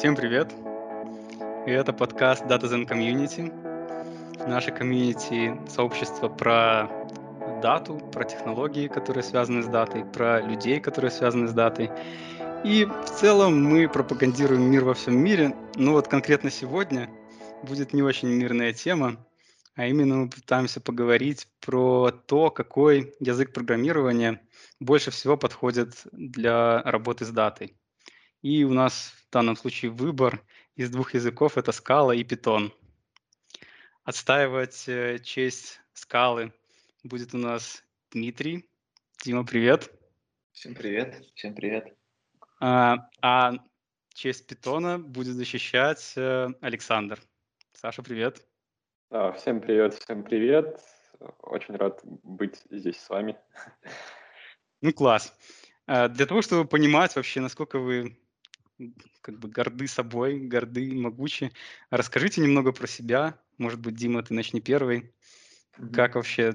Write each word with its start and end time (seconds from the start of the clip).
Всем 0.00 0.16
привет! 0.16 0.50
И 1.66 1.70
это 1.70 1.92
подкаст 1.92 2.46
Datazen 2.46 2.88
Community. 2.88 3.52
Наше 4.48 4.70
комьюнити— 4.70 5.54
сообщество 5.68 6.28
про 6.28 6.88
дату, 7.60 7.98
про 8.10 8.24
технологии, 8.24 8.88
которые 8.88 9.22
связаны 9.22 9.62
с 9.62 9.66
датой, 9.66 10.06
про 10.06 10.40
людей, 10.40 10.80
которые 10.80 11.10
связаны 11.10 11.48
с 11.48 11.52
датой. 11.52 11.90
И 12.64 12.86
в 12.86 13.10
целом 13.10 13.62
мы 13.62 13.90
пропагандируем 13.90 14.62
мир 14.62 14.84
во 14.84 14.94
всем 14.94 15.18
мире. 15.18 15.54
Но 15.74 15.92
вот 15.92 16.08
конкретно 16.08 16.50
сегодня 16.50 17.10
будет 17.62 17.92
не 17.92 18.02
очень 18.02 18.28
мирная 18.28 18.72
тема, 18.72 19.18
а 19.74 19.84
именно 19.84 20.16
мы 20.16 20.30
пытаемся 20.30 20.80
поговорить 20.80 21.46
про 21.60 22.10
то, 22.10 22.50
какой 22.50 23.12
язык 23.20 23.52
программирования 23.52 24.40
больше 24.80 25.10
всего 25.10 25.36
подходит 25.36 25.92
для 26.10 26.80
работы 26.84 27.26
с 27.26 27.28
датой. 27.28 27.76
И 28.42 28.64
у 28.64 28.72
нас 28.72 29.12
в 29.28 29.32
данном 29.32 29.54
случае 29.54 29.90
выбор 29.90 30.42
из 30.74 30.90
двух 30.90 31.12
языков— 31.12 31.56
это 31.58 31.72
Scala 31.72 32.16
и 32.16 32.24
Python. 32.24 32.72
Отстаивать 34.02 34.88
э, 34.88 35.18
честь 35.18 35.78
скалы 35.92 36.52
будет 37.04 37.34
у 37.34 37.38
нас 37.38 37.84
Дмитрий. 38.10 38.66
Дима, 39.22 39.44
привет. 39.44 39.92
Всем 40.52 40.74
привет, 40.74 41.22
всем 41.34 41.54
привет. 41.54 41.94
А, 42.60 43.10
а 43.20 43.52
честь 44.14 44.46
питона 44.46 44.98
будет 44.98 45.34
защищать 45.34 46.14
э, 46.16 46.48
Александр. 46.62 47.20
Саша, 47.72 48.02
привет. 48.02 48.42
Всем 49.36 49.60
привет, 49.60 49.94
всем 49.94 50.22
привет. 50.22 50.80
Очень 51.40 51.76
рад 51.76 52.00
быть 52.04 52.62
здесь 52.70 52.98
с 52.98 53.10
вами. 53.10 53.36
Ну, 54.80 54.94
класс. 54.94 55.36
А, 55.86 56.08
для 56.08 56.24
того, 56.24 56.40
чтобы 56.40 56.66
понимать 56.66 57.14
вообще, 57.16 57.40
насколько 57.40 57.78
вы 57.78 58.16
как 59.20 59.38
бы 59.38 59.48
горды 59.48 59.86
собой, 59.86 60.40
горды, 60.40 60.94
могучи, 60.94 61.52
расскажите 61.90 62.40
немного 62.40 62.72
про 62.72 62.86
себя. 62.86 63.38
Может 63.58 63.80
быть, 63.80 63.96
Дима, 63.96 64.22
ты 64.22 64.34
начни 64.34 64.60
первый. 64.60 65.12
Mm-hmm. 65.78 65.92
Как 65.92 66.14
вообще, 66.14 66.54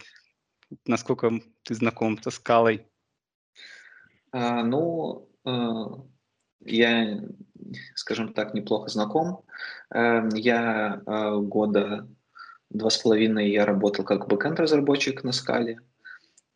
насколько 0.86 1.32
ты 1.64 1.76
знаком 1.76 2.22
со 2.22 2.32
скалой? 2.32 2.88
А, 4.32 4.64
ну, 4.64 5.30
э, 5.46 5.52
я, 6.66 7.22
скажем 7.96 8.34
так, 8.34 8.54
неплохо 8.54 8.90
знаком. 8.90 9.44
Э, 9.94 10.28
я 10.34 11.02
э, 11.06 11.38
года 11.38 12.08
два 12.70 12.90
с 12.90 12.98
половиной 12.98 13.52
я 13.52 13.66
работал 13.66 14.04
как 14.04 14.28
бэкэнд-разработчик 14.28 15.24
на 15.24 15.32
скале. 15.32 15.80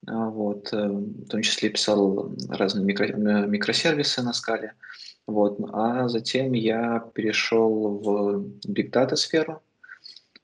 А, 0.08 0.30
вот, 0.30 0.72
в 0.72 1.28
том 1.28 1.42
числе 1.42 1.70
писал 1.70 2.36
разные 2.50 2.86
микро, 2.86 3.08
микросервисы 3.14 4.22
на 4.24 4.34
скале. 4.34 4.74
Вот, 5.30 5.60
а 5.72 6.08
затем 6.08 6.54
я 6.54 7.00
перешел 7.14 8.00
в 8.00 8.46
Big 8.68 8.90
Data 8.90 9.16
сферу. 9.16 9.62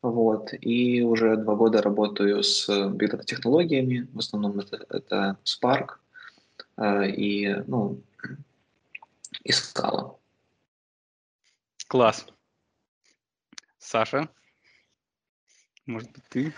Вот, 0.04 0.54
и 0.62 1.02
уже 1.02 1.38
два 1.38 1.56
года 1.56 1.82
работаю 1.82 2.44
с 2.44 2.70
Big 2.70 3.12
Data 3.12 3.24
технологиями. 3.26 4.08
В 4.14 4.20
основном 4.20 4.60
это, 4.60 4.86
это 4.90 5.40
Spark 5.44 5.98
и, 7.18 7.56
ну, 7.66 8.04
и 9.44 9.52
Scala. 9.52 10.18
Класс. 11.88 12.28
Саша, 13.80 14.30
может 15.88 16.12
быть, 16.12 16.24
ты? 16.30 16.54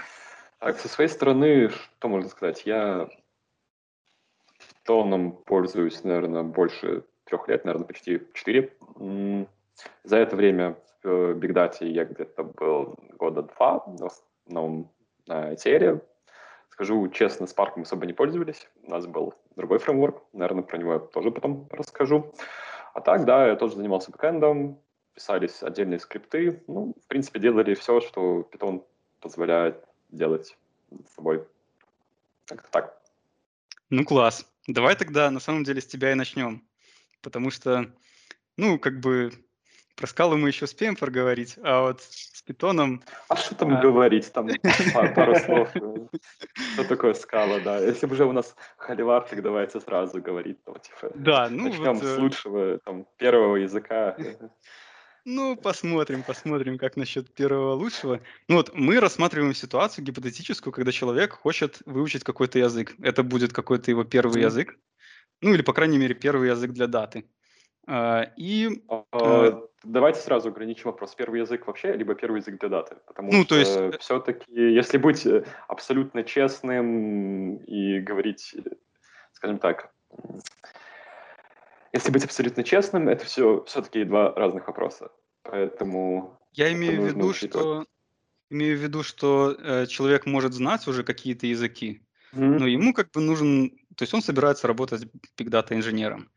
Так, 0.59 0.79
со 0.79 0.89
своей 0.89 1.09
стороны, 1.09 1.69
что 1.69 2.09
можно 2.09 2.29
сказать? 2.29 2.63
Я 2.65 3.07
тоном 4.83 5.31
пользуюсь, 5.31 6.03
наверное, 6.03 6.43
больше 6.43 7.05
трех 7.27 7.47
лет, 7.47 7.65
наверное, 7.65 7.87
почти 7.87 8.21
четыре. 8.33 8.73
За 10.03 10.17
это 10.17 10.35
время 10.35 10.77
в 11.03 11.33
Big 11.33 11.53
Data 11.53 11.85
я 11.85 12.05
где-то 12.05 12.43
был 12.43 12.95
года 13.13 13.43
два, 13.43 13.83
в 13.85 14.05
основном 14.05 14.91
на 15.27 15.53
Ethereum. 15.53 16.01
Скажу 16.69 17.07
честно, 17.09 17.45
Spark 17.45 17.73
мы 17.75 17.83
особо 17.83 18.05
не 18.05 18.13
пользовались. 18.13 18.67
У 18.83 18.91
нас 18.91 19.05
был 19.07 19.33
другой 19.55 19.79
фреймворк, 19.79 20.21
наверное, 20.33 20.63
про 20.63 20.77
него 20.77 20.93
я 20.93 20.99
тоже 20.99 21.31
потом 21.31 21.67
расскажу. 21.71 22.33
А 22.93 23.01
так, 23.01 23.25
да, 23.25 23.47
я 23.47 23.55
тоже 23.55 23.75
занимался 23.75 24.11
бэкэндом, 24.11 24.79
писались 25.13 25.63
отдельные 25.63 25.99
скрипты. 25.99 26.63
Ну, 26.67 26.93
в 27.03 27.07
принципе, 27.07 27.39
делали 27.39 27.73
все, 27.73 28.01
что 28.01 28.47
Python 28.51 28.83
позволяет 29.21 29.83
делать 30.09 30.55
с 31.05 31.15
собой. 31.15 31.43
Как-то 32.45 32.71
так. 32.71 33.01
Ну, 33.89 34.03
класс. 34.03 34.45
Давай 34.67 34.95
тогда 34.95 35.31
на 35.31 35.39
самом 35.39 35.63
деле 35.63 35.81
с 35.81 35.87
тебя 35.87 36.11
и 36.11 36.15
начнем 36.15 36.63
потому 37.21 37.51
что, 37.51 37.91
ну, 38.57 38.79
как 38.79 38.99
бы 38.99 39.31
про 39.97 40.05
скалу 40.05 40.37
мы 40.37 40.49
еще 40.49 40.65
успеем 40.65 40.95
проговорить, 40.95 41.57
а 41.63 41.81
вот 41.81 42.01
с 42.03 42.43
питоном... 42.43 43.01
А 43.29 43.35
что 43.35 43.55
там 43.55 43.77
а... 43.77 43.81
говорить? 43.81 44.31
Там 44.31 44.47
пару 45.15 45.35
слов. 45.39 45.69
Что 46.73 46.83
такое 46.87 47.15
скала, 47.15 47.59
да. 47.59 47.79
Если 47.79 48.05
бы 48.05 48.13
уже 48.13 48.25
у 48.25 48.31
нас 48.31 48.55
холивар, 48.77 49.27
так 49.27 49.41
давайте 49.41 49.79
сразу 49.79 50.21
говорить. 50.21 50.59
Ну, 50.67 50.75
типа, 50.75 51.11
да, 51.15 51.49
ну 51.49 51.69
Начнем 51.69 51.95
вот, 51.95 52.03
с 52.03 52.17
э, 52.17 52.19
лучшего, 52.19 52.77
там, 52.85 53.07
первого 53.17 53.55
языка. 53.55 54.15
Ну, 55.25 55.57
посмотрим, 55.57 56.23
посмотрим, 56.23 56.77
как 56.77 56.95
насчет 56.95 57.33
первого 57.33 57.73
лучшего. 57.73 58.21
Ну 58.47 58.55
вот, 58.55 58.73
мы 58.75 58.99
рассматриваем 58.99 59.53
ситуацию 59.55 60.05
гипотетическую, 60.05 60.71
когда 60.71 60.91
человек 60.91 61.33
хочет 61.33 61.81
выучить 61.85 62.23
какой-то 62.23 62.59
язык. 62.59 62.95
Это 63.01 63.23
будет 63.23 63.51
какой-то 63.51 63.91
его 63.91 64.03
первый 64.03 64.43
язык. 64.43 64.77
Ну, 65.41 65.53
или, 65.53 65.61
по 65.61 65.73
крайней 65.73 65.97
мере, 65.97 66.15
первый 66.15 66.49
язык 66.49 66.71
для 66.71 66.87
даты. 66.87 67.25
А, 67.87 68.23
и... 68.35 68.83
А, 68.89 69.03
а, 69.11 69.67
давайте 69.83 70.19
сразу 70.19 70.49
ограничим 70.49 70.85
вопрос. 70.85 71.15
Первый 71.15 71.39
язык 71.39 71.67
вообще, 71.67 71.93
либо 71.93 72.15
первый 72.15 72.41
язык 72.41 72.59
для 72.59 72.69
даты? 72.69 72.97
Потому 73.07 73.31
ну, 73.31 73.39
что 73.41 73.49
то 73.49 73.55
есть... 73.55 73.77
Э, 73.77 73.97
все-таки, 73.99 74.45
если 74.51 74.97
быть 74.97 75.25
э, 75.25 75.45
абсолютно 75.67 76.23
честным 76.23 77.57
и 77.57 77.99
говорить, 77.99 78.55
скажем 79.31 79.59
так, 79.59 79.91
если 81.93 82.11
быть 82.11 82.25
абсолютно 82.25 82.63
честным, 82.63 83.07
это 83.07 83.25
все 83.25 83.63
все-таки 83.65 84.03
два 84.03 84.33
разных 84.33 84.67
вопроса. 84.67 85.11
Поэтому... 85.43 86.37
Я 86.51 86.73
имею 86.73 87.01
в 87.01 87.05
виду, 87.05 87.33
что 87.33 87.85
имею 88.49 88.77
в 88.77 88.81
виду, 88.81 89.03
что 89.03 89.51
э, 89.51 89.85
человек 89.87 90.25
может 90.25 90.53
знать 90.53 90.87
уже 90.87 91.03
какие-то 91.03 91.47
языки, 91.47 92.01
mm-hmm. 92.33 92.59
но 92.59 92.67
ему 92.67 92.93
как 92.93 93.11
бы 93.11 93.21
нужен 93.21 93.77
то 93.97 94.03
есть 94.03 94.13
он 94.13 94.21
собирается 94.21 94.67
работать 94.67 95.07
Data 95.37 95.73
инженером. 95.73 96.29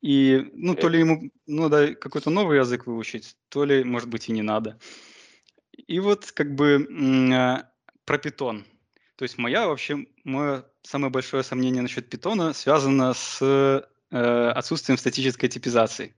И, 0.00 0.48
ну, 0.54 0.74
то 0.74 0.88
ли 0.88 1.00
ему 1.00 1.30
надо 1.46 1.94
какой-то 1.94 2.30
новый 2.30 2.58
язык 2.58 2.86
выучить, 2.86 3.36
то 3.48 3.64
ли, 3.64 3.84
может 3.84 4.08
быть, 4.08 4.28
и 4.28 4.32
не 4.32 4.42
надо. 4.42 4.78
И 5.72 5.98
вот 5.98 6.30
как 6.32 6.54
бы 6.54 6.88
а, 7.34 7.68
про 8.04 8.18
питон. 8.18 8.64
То 9.16 9.24
есть 9.24 9.36
моя 9.38 9.66
вообще, 9.66 10.06
мое 10.24 10.64
самое 10.82 11.10
большое 11.10 11.42
сомнение 11.42 11.82
насчет 11.82 12.08
питона 12.08 12.54
связано 12.54 13.12
с 13.12 13.38
э, 13.42 14.50
отсутствием 14.54 14.96
статической 14.96 15.48
типизации. 15.48 16.14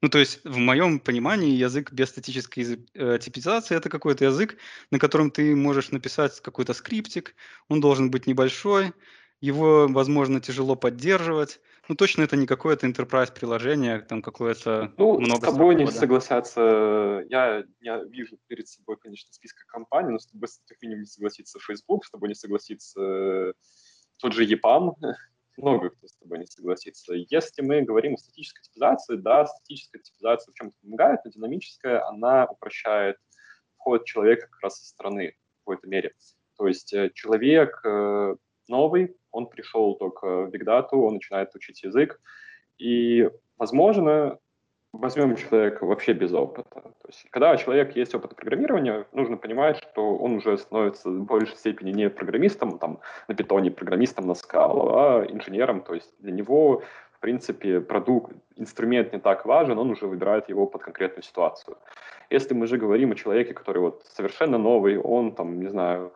Ну, 0.00 0.08
то 0.08 0.18
есть 0.18 0.40
в 0.44 0.56
моем 0.56 1.00
понимании 1.00 1.50
язык 1.50 1.92
без 1.92 2.10
статической 2.10 2.86
э, 2.94 3.18
типизации 3.20 3.76
это 3.76 3.90
какой-то 3.90 4.24
язык, 4.24 4.56
на 4.90 4.98
котором 4.98 5.30
ты 5.30 5.54
можешь 5.56 5.90
написать 5.90 6.40
какой-то 6.40 6.72
скриптик, 6.72 7.34
он 7.68 7.80
должен 7.80 8.10
быть 8.10 8.26
небольшой, 8.26 8.94
его, 9.40 9.86
возможно, 9.88 10.40
тяжело 10.40 10.74
поддерживать. 10.74 11.60
Ну, 11.88 11.94
точно 11.94 12.22
это 12.22 12.36
не 12.36 12.46
какое-то 12.46 12.86
enterprise 12.86 13.32
приложение, 13.32 14.00
там 14.00 14.20
какое-то 14.20 14.92
ну, 14.96 15.18
много 15.18 15.46
с 15.46 15.52
тобой 15.52 15.74
не 15.74 15.86
согласятся. 15.86 17.24
Я, 17.28 17.64
я 17.80 18.02
вижу 18.04 18.38
перед 18.46 18.68
собой, 18.68 18.96
конечно, 18.96 19.32
списка 19.32 19.64
компаний, 19.66 20.10
но 20.10 20.18
с 20.18 20.26
тобой 20.26 20.48
как 20.66 20.82
минимум 20.82 21.02
не 21.02 21.06
согласится 21.06 21.58
Facebook, 21.60 22.04
с 22.04 22.10
тобой 22.10 22.28
не 22.28 22.34
согласится 22.34 23.54
тот 24.18 24.32
же 24.32 24.44
EPAM, 24.44 24.94
много 25.56 25.90
кто 25.90 26.06
с 26.08 26.16
тобой 26.16 26.40
не 26.40 26.46
согласится. 26.46 27.14
Если 27.14 27.62
мы 27.62 27.82
говорим 27.82 28.14
о 28.14 28.18
статической 28.18 28.62
типизации, 28.64 29.16
да, 29.16 29.46
статическая 29.46 30.00
типизация 30.00 30.52
в 30.52 30.56
чем-то 30.56 30.76
помогает, 30.82 31.20
но 31.24 31.30
динамическая, 31.30 32.06
она 32.08 32.46
упрощает 32.46 33.16
вход 33.76 34.04
человека 34.04 34.48
как 34.50 34.60
раз 34.62 34.80
со 34.80 34.88
стороны 34.88 35.36
в 35.54 35.64
какой-то 35.64 35.86
мере. 35.88 36.14
То 36.56 36.66
есть 36.66 36.92
э, 36.92 37.10
человек 37.14 37.80
э, 37.84 38.34
новый, 38.68 39.16
он 39.30 39.46
пришел 39.46 39.94
только 39.96 40.46
в 40.46 40.50
Data, 40.50 40.92
он 40.92 41.14
начинает 41.14 41.54
учить 41.54 41.82
язык, 41.82 42.20
и, 42.78 43.28
возможно, 43.58 44.38
возьмем 44.92 45.36
человека 45.36 45.84
вообще 45.84 46.12
без 46.12 46.32
опыта. 46.32 46.80
То 46.80 47.08
есть, 47.08 47.26
когда 47.30 47.52
у 47.52 47.56
человека 47.56 47.92
есть 47.94 48.14
опыт 48.14 48.34
программирования, 48.36 49.06
нужно 49.12 49.36
понимать, 49.36 49.78
что 49.78 50.16
он 50.16 50.36
уже 50.36 50.56
становится 50.58 51.10
в 51.10 51.24
большей 51.24 51.56
степени 51.56 51.92
не 51.92 52.10
программистом 52.10 52.78
там, 52.78 53.00
на 53.28 53.34
питоне, 53.34 53.70
программистом 53.70 54.26
на 54.26 54.32
Scala, 54.32 54.90
а 54.92 55.26
инженером. 55.28 55.82
То 55.82 55.94
есть 55.94 56.14
для 56.18 56.32
него, 56.32 56.82
в 57.12 57.20
принципе, 57.20 57.80
продукт, 57.80 58.32
инструмент 58.56 59.12
не 59.12 59.18
так 59.18 59.44
важен, 59.46 59.78
он 59.78 59.90
уже 59.90 60.06
выбирает 60.06 60.48
его 60.48 60.66
под 60.66 60.82
конкретную 60.82 61.22
ситуацию. 61.22 61.76
Если 62.30 62.54
мы 62.54 62.66
же 62.66 62.76
говорим 62.76 63.12
о 63.12 63.14
человеке, 63.14 63.54
который 63.54 63.78
вот 63.78 64.04
совершенно 64.04 64.58
новый, 64.58 64.98
он 64.98 65.34
там, 65.34 65.60
не 65.60 65.68
знаю, 65.68 66.12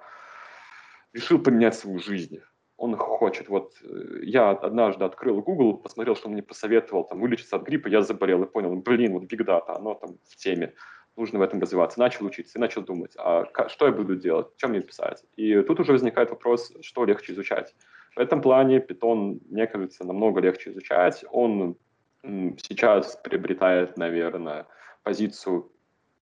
решил 1.13 1.39
поменять 1.39 1.75
свою 1.75 1.99
жизнь, 1.99 2.41
он 2.77 2.97
хочет, 2.97 3.49
вот 3.49 3.75
э, 3.85 4.21
я 4.23 4.51
однажды 4.51 5.05
открыл 5.05 5.41
Google, 5.41 5.77
посмотрел, 5.77 6.17
что 6.17 6.27
он 6.27 6.33
мне 6.33 6.43
посоветовал 6.43 7.05
там 7.05 7.21
вылечиться 7.21 7.57
от 7.57 7.63
гриппа, 7.63 7.89
я 7.89 8.03
заболел 8.03 8.43
и 8.43 8.51
понял, 8.51 8.75
блин, 8.75 9.13
вот 9.13 9.25
Big 9.25 9.45
Data, 9.47 9.77
оно 9.77 9.95
там 9.95 10.19
в 10.29 10.37
теме, 10.37 10.75
нужно 11.17 11.39
в 11.39 11.43
этом 11.43 11.61
развиваться. 11.61 12.01
Начал 12.01 12.27
учиться 12.27 12.59
и 12.59 12.61
начал 12.61 12.83
думать, 12.83 13.13
а 13.17 13.45
что 13.69 13.87
я 13.87 13.93
буду 13.93 14.17
делать, 14.17 14.49
что 14.57 14.69
мне 14.69 14.81
писать. 14.81 15.25
И 15.37 15.63
тут 15.63 15.81
уже 15.81 15.93
возникает 15.93 16.31
вопрос, 16.31 16.73
что 16.81 17.05
легче 17.05 17.33
изучать. 17.33 17.75
В 18.17 18.19
этом 18.19 18.43
плане 18.43 18.79
Python, 18.79 19.41
мне 19.49 19.67
кажется, 19.67 20.05
намного 20.05 20.41
легче 20.41 20.71
изучать. 20.71 21.25
Он 21.31 21.77
сейчас 22.23 23.17
приобретает, 23.23 23.97
наверное, 23.97 24.67
позицию 25.03 25.71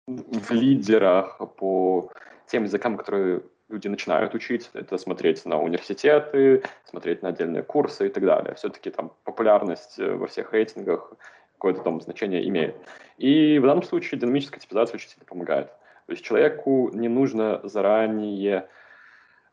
в 0.07 0.51
лидерах 0.53 1.39
по 1.57 2.11
тем 2.47 2.65
языкам, 2.65 2.97
которые 2.97 3.43
люди 3.69 3.89
начинают 3.89 4.35
учить, 4.35 4.71
это 4.75 4.99
смотреть 4.99 5.45
на 5.45 5.61
университеты, 5.61 6.63
смотреть 6.85 7.23
на 7.23 7.31
отдельные 7.31 7.63
курсы 7.63 8.07
и 8.07 8.11
так 8.11 8.25
далее. 8.25 8.55
Все-таки 8.55 8.91
там 8.91 9.13
популярность 9.25 9.99
э, 9.99 10.15
во 10.15 10.27
всех 10.27 10.53
рейтингах 10.53 11.13
какое-то 11.55 11.83
там 11.83 12.01
значение 12.01 12.47
имеет. 12.49 12.77
И 13.19 13.59
в 13.59 13.63
данном 13.63 13.83
случае 13.83 14.21
динамическая 14.21 14.61
типизация 14.61 14.97
очень 14.97 15.09
сильно 15.09 15.25
помогает. 15.25 15.69
То 16.07 16.13
есть 16.13 16.25
человеку 16.25 16.91
не 16.93 17.09
нужно 17.09 17.61
заранее 17.65 18.69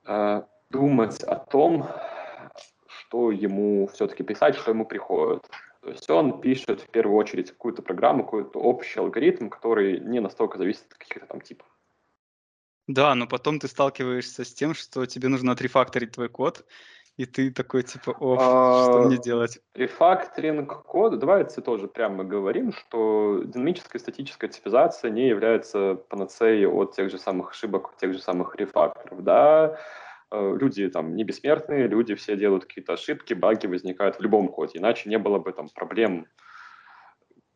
э, 0.06 0.44
думать 0.69 1.24
о 1.24 1.36
том, 1.36 1.88
что 2.86 3.31
ему 3.31 3.88
все-таки 3.88 4.24
писать, 4.24 4.56
что 4.56 4.71
ему 4.71 4.86
приходит. 4.86 5.50
То 5.81 5.89
есть 5.89 6.10
он 6.10 6.39
пишет 6.39 6.81
в 6.81 6.89
первую 6.89 7.18
очередь 7.18 7.51
какую-то 7.51 7.81
программу, 7.81 8.24
какой-то 8.24 8.60
общий 8.60 9.00
алгоритм, 9.00 9.50
который 9.50 10.00
не 10.00 10.19
настолько 10.19 10.57
зависит 10.57 10.86
от 10.92 10.98
каких-то 10.98 11.25
там 11.25 11.42
типов. 11.42 11.68
Да, 12.88 13.15
но 13.15 13.27
потом 13.27 13.59
ты 13.59 13.68
сталкиваешься 13.68 14.44
с 14.44 14.53
тем, 14.53 14.74
что 14.74 15.06
тебе 15.06 15.30
нужно 15.30 15.53
отрефакторить 15.53 16.12
твой 16.12 16.27
код, 16.27 16.65
и 17.15 17.25
ты 17.25 17.51
такой 17.51 17.83
типа, 17.83 18.12
о, 18.19 18.83
что 18.83 19.03
мне 19.03 19.18
а, 19.18 19.21
делать? 19.21 19.59
Рефакторинг 19.75 20.83
кода, 20.83 21.15
давайте 21.15 21.62
тоже 21.62 21.88
прямо 21.88 22.24
говорим, 22.24 22.74
что 22.74 23.44
динамическая 23.45 24.00
статическая 24.00 24.50
типизация 24.50 25.12
не 25.12 25.27
является 25.27 25.95
панацеей 26.09 26.68
от 26.68 26.95
тех 26.95 27.09
же 27.09 27.19
самых 27.19 27.51
ошибок, 27.51 27.95
тех 28.01 28.13
же 28.13 28.19
самых 28.19 28.56
рефакторов, 28.56 29.24
да, 29.24 29.79
э, 30.31 30.57
люди 30.59 30.89
там 30.89 31.15
не 31.15 31.24
бессмертные, 31.24 31.88
люди 31.88 32.15
все 32.15 32.36
делают 32.36 32.65
какие-то 32.65 32.94
ошибки, 32.94 33.33
баги 33.33 33.68
возникают 33.68 34.18
в 34.18 34.21
любом 34.21 34.47
коде, 34.50 34.79
иначе 34.79 35.07
не 35.07 35.19
было 35.19 35.38
бы 35.38 35.53
там 35.53 35.69
проблем 35.69 36.25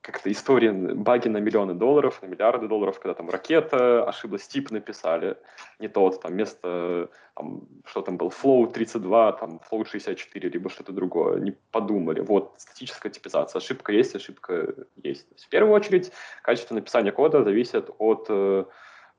как-то 0.08 0.32
истории, 0.32 0.70
баги 0.94 1.28
на 1.28 1.40
миллионы 1.40 1.74
долларов, 1.74 2.22
на 2.22 2.28
миллиарды 2.28 2.70
долларов, 2.70 2.98
когда 2.98 3.14
там 3.14 3.30
ракета, 3.30 4.08
ошиблась, 4.08 4.48
тип 4.48 4.72
написали, 4.72 5.36
не 5.80 5.90
тот, 5.90 6.22
там 6.22 6.32
вместо, 6.32 7.10
там, 7.36 7.68
что 7.86 8.02
там 8.02 8.16
был, 8.16 8.30
flow 8.30 8.72
32, 8.72 9.34
там 9.34 9.60
flow 9.70 9.86
64, 9.86 10.50
либо 10.50 10.70
что-то 10.70 10.94
другое, 10.94 11.42
не 11.42 11.52
подумали. 11.72 12.22
Вот, 12.22 12.54
статическая 12.58 13.12
типизация, 13.12 13.60
ошибка 13.60 13.92
есть, 13.92 14.16
ошибка 14.16 14.74
есть. 15.04 15.28
в 15.36 15.50
первую 15.50 15.74
очередь, 15.74 16.14
качество 16.42 16.74
написания 16.74 17.12
кода 17.12 17.44
зависит 17.44 17.90
от 17.98 18.28
э, 18.30 18.64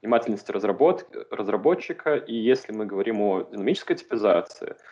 внимательности 0.01 0.51
разработчика, 0.51 2.17
и 2.17 2.35
если 2.35 2.73
мы 2.73 2.87
говорим 2.87 3.21
о 3.21 3.43
динамической 3.43 3.95
типизации– 3.95 4.75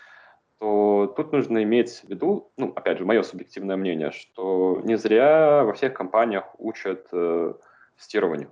то 0.58 1.12
тут 1.17 1.32
нужно 1.32 1.62
иметь 1.62 2.00
в 2.00 2.08
виду, 2.08 2.50
ну, 2.56 2.73
опять 2.75 2.99
же, 2.99 3.05
мое 3.05 3.23
субъективное 3.23 3.76
мнение, 3.76 4.11
что 4.11 4.81
не 4.85 4.97
зря 4.97 5.64
во 5.64 5.73
всех 5.75 5.93
компаниях 5.93 6.44
учат 6.58 7.08
э, 7.12 7.55
тестированию, 7.97 8.50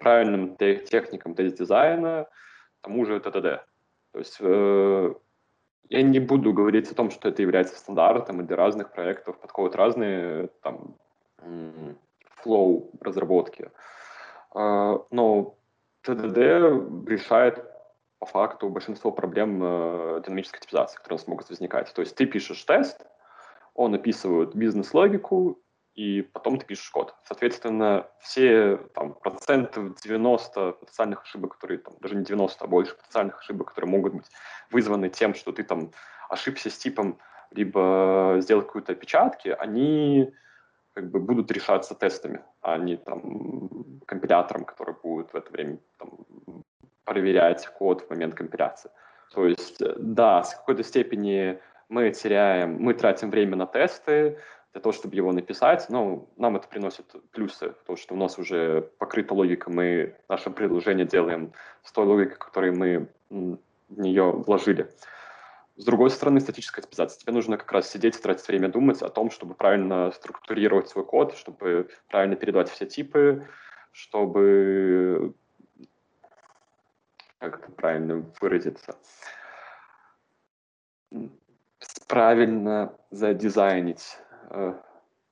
правильным 0.00 0.56
техникам 0.56 1.34
тест-дизайна, 1.34 2.28
тому 2.82 3.04
же 3.04 3.18
ТТД. 3.18 3.66
То 4.12 4.18
есть 4.18 4.36
э, 4.40 5.14
я 5.88 6.02
не 6.02 6.20
буду 6.20 6.52
говорить 6.52 6.90
о 6.92 6.94
том, 6.94 7.10
что 7.10 7.28
это 7.28 7.42
является 7.42 7.76
стандартом, 7.76 8.40
и 8.40 8.44
для 8.44 8.56
разных 8.56 8.92
проектов 8.92 9.40
подходят 9.40 9.74
разные 9.74 10.48
там 10.62 10.96
флоу 12.42 12.90
разработки. 13.00 13.70
Э, 14.54 14.98
но 15.10 15.56
ТДД 16.02 16.38
решает 17.08 17.73
по 18.24 18.30
факту 18.30 18.70
большинство 18.70 19.12
проблем 19.12 19.60
э, 19.62 20.22
динамической 20.24 20.58
типизации, 20.60 20.96
которые 20.96 21.16
у 21.16 21.20
нас 21.20 21.28
могут 21.28 21.50
возникать. 21.50 21.92
То 21.92 22.00
есть 22.00 22.16
ты 22.16 22.24
пишешь 22.24 22.64
тест, 22.64 23.04
он 23.74 23.94
описывает 23.94 24.54
бизнес-логику, 24.54 25.60
и 25.94 26.22
потом 26.22 26.58
ты 26.58 26.64
пишешь 26.64 26.88
код. 26.90 27.14
Соответственно, 27.24 28.08
все 28.20 28.78
там, 28.94 29.12
процентов 29.12 30.00
90 30.02 30.72
потенциальных 30.72 31.22
ошибок, 31.22 31.54
которые, 31.54 31.78
там, 31.78 31.94
даже 32.00 32.16
не 32.16 32.24
90, 32.24 32.64
а 32.64 32.66
больше 32.66 32.96
потенциальных 32.96 33.38
ошибок, 33.40 33.68
которые 33.68 33.90
могут 33.90 34.14
быть 34.14 34.30
вызваны 34.70 35.10
тем, 35.10 35.34
что 35.34 35.52
ты 35.52 35.62
там 35.62 35.90
ошибся 36.30 36.70
с 36.70 36.78
типом, 36.78 37.18
либо 37.50 38.36
сделал 38.40 38.62
какую-то 38.62 38.92
опечатки, 38.92 39.48
они 39.48 40.32
как 40.94 41.10
бы 41.10 41.20
будут 41.20 41.52
решаться 41.52 41.94
тестами, 41.94 42.40
а 42.62 42.78
не 42.78 42.96
там 42.96 44.00
компилятором, 44.06 44.64
который 44.64 44.94
будет 45.02 45.32
в 45.32 45.36
это 45.36 45.52
время 45.52 45.78
там, 45.98 46.64
проверять 47.04 47.66
код 47.66 48.02
в 48.02 48.10
момент 48.10 48.34
компиляции. 48.34 48.90
То 49.32 49.46
есть, 49.46 49.80
э, 49.82 49.94
да, 49.98 50.42
с 50.42 50.54
какой-то 50.54 50.82
степени 50.82 51.58
мы 51.88 52.10
теряем, 52.10 52.76
мы 52.80 52.94
тратим 52.94 53.30
время 53.30 53.56
на 53.56 53.66
тесты 53.66 54.38
для 54.72 54.80
того, 54.80 54.92
чтобы 54.92 55.14
его 55.14 55.32
написать, 55.32 55.86
но 55.88 56.28
нам 56.36 56.56
это 56.56 56.66
приносит 56.66 57.06
плюсы, 57.30 57.70
потому 57.70 57.96
что 57.96 58.14
у 58.14 58.16
нас 58.16 58.38
уже 58.38 58.90
покрыта 58.98 59.34
логика, 59.34 59.70
мы 59.70 60.16
наше 60.28 60.50
предложение 60.50 61.06
делаем 61.06 61.52
с 61.84 61.92
той 61.92 62.06
логикой, 62.06 62.36
которую 62.38 62.76
мы 62.76 63.08
в 63.30 64.00
нее 64.00 64.32
вложили. 64.32 64.90
С 65.76 65.84
другой 65.84 66.10
стороны, 66.10 66.40
статическая 66.40 66.82
типизация. 66.82 67.20
Тебе 67.20 67.32
нужно 67.32 67.56
как 67.56 67.70
раз 67.72 67.90
сидеть 67.90 68.16
и 68.16 68.22
тратить 68.22 68.46
время 68.46 68.68
думать 68.68 69.02
о 69.02 69.08
том, 69.08 69.30
чтобы 69.30 69.54
правильно 69.54 70.12
структурировать 70.12 70.88
свой 70.88 71.04
код, 71.04 71.36
чтобы 71.36 71.88
правильно 72.08 72.36
передавать 72.36 72.70
все 72.70 72.86
типы, 72.86 73.48
чтобы 73.90 75.34
как 77.50 77.62
это 77.62 77.72
правильно 77.72 78.24
выразиться, 78.40 78.96
правильно 82.08 82.96
задизайнить 83.10 84.18
э, 84.50 84.74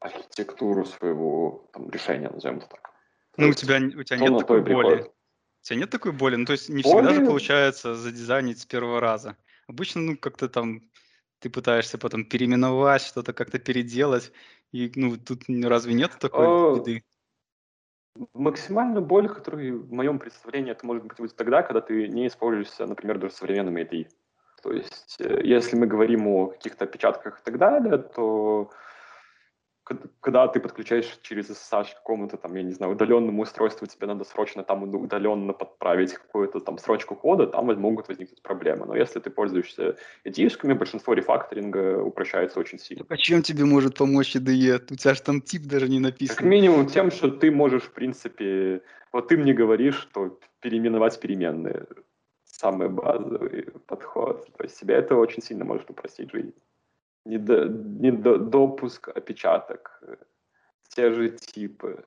архитектуру 0.00 0.84
своего 0.84 1.68
там, 1.72 1.90
решения, 1.90 2.28
назовем 2.28 2.58
это 2.58 2.68
так. 2.68 2.90
Ну, 3.36 3.48
у 3.48 3.52
тебя, 3.54 3.76
у 3.76 4.02
тебя 4.02 4.18
нет 4.18 4.38
такой 4.38 4.62
боли. 4.62 5.02
У 5.02 5.64
тебя 5.64 5.78
нет 5.78 5.90
такой 5.90 6.12
боли? 6.12 6.36
Ну, 6.36 6.44
то 6.44 6.52
есть 6.52 6.68
не 6.68 6.82
боли... 6.82 6.94
всегда 6.94 7.14
же 7.14 7.24
получается 7.24 7.94
задизайнить 7.94 8.60
с 8.60 8.66
первого 8.66 9.00
раза. 9.00 9.36
Обычно, 9.68 10.00
ну, 10.00 10.16
как-то 10.16 10.48
там 10.48 10.82
ты 11.38 11.50
пытаешься 11.50 11.98
потом 11.98 12.24
переименовать, 12.24 13.02
что-то 13.02 13.32
как-то 13.32 13.58
переделать, 13.58 14.32
и, 14.70 14.92
ну, 14.94 15.16
тут 15.16 15.44
разве 15.48 15.94
нет 15.94 16.12
такой 16.18 16.78
беды? 16.78 17.02
Максимальную 18.34 19.04
боль, 19.04 19.28
которую 19.28 19.84
в 19.84 19.92
моем 19.92 20.18
представлении 20.18 20.72
это 20.72 20.84
может 20.86 21.04
быть 21.04 21.36
тогда, 21.36 21.62
когда 21.62 21.80
ты 21.80 22.08
не 22.08 22.26
используешься, 22.26 22.86
например, 22.86 23.18
даже 23.18 23.34
современными 23.34 23.82
API. 23.82 24.08
То 24.62 24.72
есть, 24.72 25.16
э, 25.18 25.40
если 25.42 25.76
мы 25.76 25.86
говорим 25.86 26.26
о 26.28 26.48
каких-то 26.48 26.84
опечатках 26.84 27.40
и 27.40 27.42
так 27.42 27.58
далее, 27.58 27.98
то 27.98 28.70
когда 29.84 30.46
ты 30.46 30.60
подключаешь 30.60 31.18
через 31.22 31.50
SSH 31.50 31.92
к 31.92 31.96
какому-то 31.96 32.36
там, 32.36 32.54
я 32.54 32.62
не 32.62 32.72
знаю, 32.72 32.92
удаленному 32.92 33.42
устройству, 33.42 33.86
тебе 33.86 34.06
надо 34.06 34.24
срочно 34.24 34.62
там 34.62 34.82
удаленно 34.82 35.52
подправить 35.52 36.14
какую-то 36.14 36.60
там 36.60 36.78
строчку 36.78 37.16
кода, 37.16 37.46
там 37.46 37.66
могут 37.80 38.08
возникнуть 38.08 38.42
проблемы. 38.42 38.86
Но 38.86 38.94
если 38.94 39.18
ты 39.18 39.30
пользуешься 39.30 39.96
IDE-шками, 40.24 40.74
большинство 40.74 41.14
рефакторинга 41.14 42.02
упрощается 42.02 42.60
очень 42.60 42.78
сильно. 42.78 43.04
А 43.08 43.16
чем 43.16 43.42
тебе 43.42 43.64
может 43.64 43.98
помочь 43.98 44.36
IDE? 44.36 44.80
У 44.90 44.96
тебя 44.96 45.14
же 45.14 45.22
там 45.22 45.40
тип 45.40 45.62
даже 45.62 45.88
не 45.88 45.98
написан. 45.98 46.36
Как 46.36 46.46
минимум 46.46 46.86
тем, 46.86 47.10
что 47.10 47.28
ты 47.28 47.50
можешь, 47.50 47.82
в 47.82 47.92
принципе, 47.92 48.82
вот 49.12 49.28
ты 49.28 49.36
мне 49.36 49.52
говоришь, 49.52 49.96
что 49.96 50.38
переименовать 50.60 51.18
переменные 51.18 51.86
самый 52.44 52.88
базовый 52.88 53.66
подход. 53.86 54.46
То 54.56 54.64
есть 54.64 54.78
тебе 54.78 54.94
это 54.94 55.16
очень 55.16 55.42
сильно 55.42 55.64
может 55.64 55.90
упростить 55.90 56.30
жизнь 56.30 56.54
недо, 57.24 57.68
недопуск 57.68 59.08
опечаток, 59.08 60.02
те 60.88 61.12
же 61.12 61.30
типы. 61.30 62.04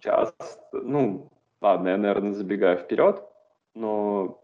Часто, 0.00 0.36
ну, 0.72 1.30
ладно, 1.60 1.88
я, 1.88 1.96
наверное, 1.96 2.34
забегаю 2.34 2.78
вперед, 2.78 3.22
но 3.74 4.42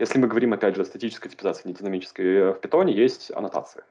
если 0.00 0.18
мы 0.18 0.28
говорим, 0.28 0.54
опять 0.54 0.76
же, 0.76 0.82
о 0.82 0.84
статической 0.84 1.30
типизации, 1.30 1.68
не 1.68 1.74
динамической, 1.74 2.24
э, 2.24 2.52
в 2.52 2.60
питоне 2.60 2.94
есть 2.94 3.30
аннотации. 3.32 3.84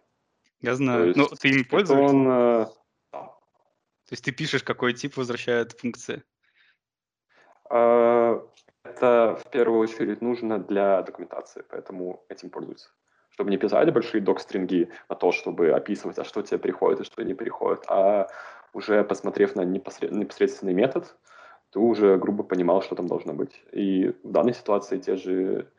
Я 0.59 0.75
знаю. 0.75 1.13
Ну, 1.15 1.27
ты 1.27 1.49
им 1.49 1.65
пользуешься? 1.65 2.07
Питон, 2.07 2.27
э, 2.27 2.65
да. 3.13 3.19
То 3.21 4.11
есть 4.11 4.25
ты 4.25 4.31
пишешь, 4.31 4.63
какой 4.63 4.93
тип 4.93 5.17
возвращает 5.17 5.73
функции? 5.73 6.23
Э, 7.69 8.41
это 8.83 9.39
в 9.45 9.51
первую 9.51 9.79
очередь 9.79 10.21
нужно 10.21 10.57
для 10.57 11.03
документации, 11.03 11.63
поэтому 11.69 12.25
этим 12.27 12.49
пользуются 12.49 12.89
чтобы 13.39 13.51
не 13.51 13.57
писать 13.57 13.93
большие 13.93 14.19
док-стринги 14.19 14.89
на 15.07 15.15
то, 15.15 15.31
чтобы 15.31 15.71
описывать, 15.71 16.19
а 16.19 16.25
что 16.25 16.41
тебе 16.41 16.57
приходит 16.57 16.99
и 16.99 17.03
что 17.05 17.23
не 17.23 17.33
приходит, 17.33 17.85
а 17.87 18.27
уже 18.73 19.01
посмотрев 19.05 19.55
на 19.55 19.61
непосредственный 19.61 20.73
метод, 20.73 21.15
ты 21.71 21.79
уже 21.79 22.17
грубо 22.17 22.43
понимал, 22.43 22.81
что 22.81 22.95
там 22.95 23.07
должно 23.07 23.31
быть. 23.31 23.63
И 23.71 24.13
в 24.23 24.31
данной 24.31 24.53
ситуации 24.53 24.99
те 24.99 25.15
же 25.15 25.69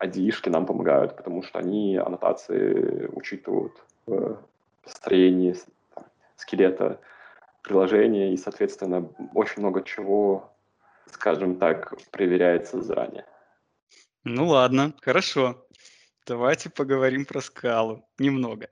IDE-шки 0.00 0.48
нам 0.48 0.64
помогают, 0.64 1.16
потому 1.16 1.42
что 1.42 1.58
они 1.58 1.96
аннотации 1.96 3.08
учитывают 3.12 3.72
в 4.06 4.38
построении 4.84 5.56
скелета 6.36 7.00
приложения, 7.64 8.32
и, 8.32 8.36
соответственно, 8.36 9.08
очень 9.34 9.60
много 9.60 9.82
чего, 9.82 10.52
скажем 11.06 11.56
так, 11.56 11.94
проверяется 12.12 12.80
заранее. 12.80 13.24
Ну 14.22 14.46
ладно, 14.46 14.92
хорошо. 15.00 15.66
Давайте 16.26 16.70
поговорим 16.70 17.24
про 17.24 17.40
скалу 17.40 18.08
немного. 18.18 18.68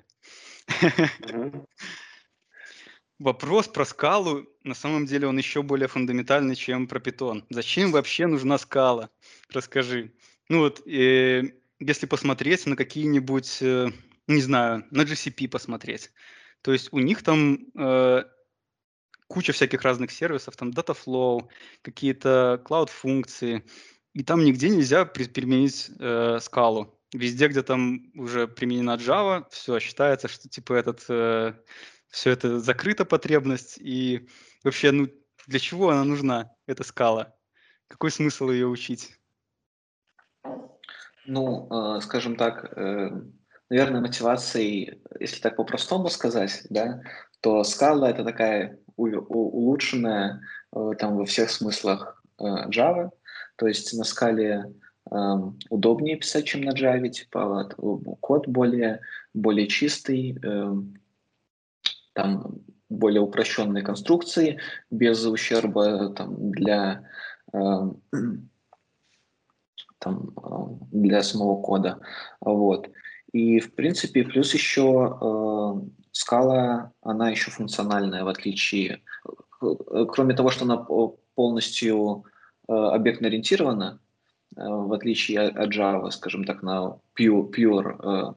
Вопрос 3.19 3.69
про 3.69 3.85
скалу, 3.85 4.47
на 4.63 4.75
самом 4.75 5.05
деле, 5.05 5.27
он 5.27 5.37
еще 5.37 5.63
более 5.63 5.89
фундаментальный, 5.89 6.55
чем 6.55 6.87
про 6.87 7.01
питон. 7.01 7.45
Зачем 7.51 7.93
вообще 7.93 8.27
нужна 8.27 8.57
скала? 8.57 9.11
Расскажи. 9.51 10.15
Ну 10.49 10.61
вот, 10.61 10.87
э, 10.87 11.43
если 11.81 12.07
посмотреть 12.07 12.67
на 12.67 12.77
какие-нибудь, 12.77 13.59
э, 13.61 13.89
не 14.27 14.41
знаю, 14.41 14.87
на 14.91 15.03
GCP 15.03 15.49
посмотреть, 15.49 16.13
то 16.63 16.73
есть 16.73 16.93
у 16.93 16.99
них 16.99 17.23
там 17.23 17.59
э, 17.77 18.25
куча 19.27 19.53
всяких 19.53 19.83
разных 19.83 20.13
сервисов, 20.13 20.57
там 20.57 20.71
Dataflow, 20.71 21.49
какие-то 21.83 22.63
cloud-функции, 22.65 23.65
и 24.15 24.23
там 24.23 24.45
нигде 24.45 24.71
нельзя 24.71 25.05
применить 25.05 25.91
э, 25.99 26.39
скалу. 26.41 27.00
Везде, 27.13 27.49
где 27.49 27.63
там 27.63 28.11
уже 28.15 28.47
применена 28.47 28.97
Java, 28.97 29.45
все, 29.51 29.81
считается, 29.81 30.29
что 30.29 30.49
типа 30.49 30.75
этот 30.75 31.05
э, 31.09 31.55
все 32.09 32.31
это 32.31 32.61
закрыта 32.61 33.05
потребность, 33.05 33.79
и 33.79 34.29
вообще, 34.63 34.93
ну, 34.93 35.09
для 35.47 35.59
чего 35.59 35.91
она 35.91 36.05
нужна, 36.05 36.53
эта 36.67 36.85
скала? 36.85 37.35
Какой 37.89 38.13
смысл 38.13 38.51
ее 38.51 38.69
учить? 38.69 39.19
Ну, 41.27 41.69
э, 41.97 42.01
скажем 42.01 42.37
так, 42.37 42.73
э, 42.77 43.11
наверное, 43.69 44.01
мотивацией, 44.01 45.03
если 45.19 45.41
так 45.41 45.57
по-простому 45.57 46.09
сказать, 46.11 46.63
да, 46.71 47.03
то 47.41 47.65
скала 47.65 48.11
это 48.11 48.25
такая 48.25 48.79
улучшенная 48.97 50.43
э, 50.73 50.91
там 50.99 51.17
во 51.17 51.25
всех 51.25 51.51
смыслах 51.51 52.23
э, 52.39 52.45
Java, 52.69 53.11
то 53.57 53.67
есть 53.67 53.93
на 53.97 54.05
скале 54.05 54.73
удобнее 55.11 56.17
писать, 56.17 56.47
чем 56.47 56.61
на 56.63 56.71
Java, 56.71 57.09
типа 57.09 57.69
код 58.21 58.47
более, 58.47 59.01
более 59.35 59.67
чистый, 59.67 60.39
э, 60.43 60.75
там 62.13 62.61
более 62.89 63.21
упрощенные 63.23 63.83
конструкции 63.83 64.59
без 64.91 65.25
ущерба 65.25 66.13
там, 66.15 66.51
для, 66.51 67.09
э, 67.53 67.59
там, 69.99 70.33
э, 70.37 70.87
для 70.93 71.23
самого 71.23 71.63
кода. 71.63 72.01
Вот. 72.41 72.91
И, 73.33 73.61
в 73.61 73.75
принципе, 73.75 74.25
плюс 74.25 74.53
еще 74.55 75.19
э, 75.21 75.81
она 77.03 77.31
еще 77.31 77.51
функциональная, 77.51 78.25
в 78.25 78.29
отличие, 78.29 79.03
э, 79.63 80.07
кроме 80.09 80.35
того, 80.35 80.51
что 80.51 80.65
она 80.65 80.77
полностью 81.35 82.25
э, 82.69 82.73
объектно-ориентирована, 82.73 84.01
э, 84.03 84.10
в 84.57 84.93
отличие 84.93 85.41
от 85.41 85.75
Java, 85.75 86.11
скажем 86.11 86.45
так, 86.45 86.63
на 86.63 86.99
pure, 87.19 87.51
pure 87.51 87.97
э, 88.03 88.35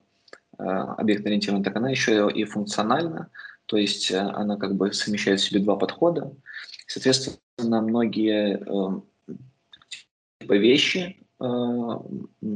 э, 0.59 0.63
объектно-ориентированная, 0.63 1.63
так 1.63 1.75
она 1.75 1.89
еще 1.89 2.29
и 2.31 2.43
функциональна, 2.45 3.29
то 3.65 3.77
есть 3.77 4.11
э, 4.11 4.19
она 4.19 4.57
как 4.57 4.75
бы 4.75 4.93
совмещает 4.93 5.39
в 5.39 5.43
себе 5.43 5.59
два 5.59 5.75
подхода. 5.75 6.31
Соответственно, 6.87 7.81
многие 7.81 8.59
э, 8.59 9.35
типа 10.39 10.53
вещи, 10.53 11.17
э, 11.39 11.45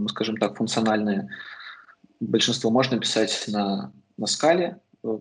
скажем 0.10 0.38
так, 0.38 0.58
функциональные, 0.58 1.30
большинство 2.20 2.70
можно 2.70 3.00
писать 3.00 3.46
на, 3.48 3.92
на 4.18 4.28
скале, 4.28 4.80
э, 5.04 5.18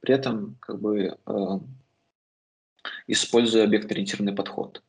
при 0.00 0.14
этом 0.14 0.56
как 0.60 0.80
бы 0.80 1.16
э, 1.26 1.58
используя 3.06 3.64
объект-ориентированный 3.64 4.34
подход. 4.34 4.82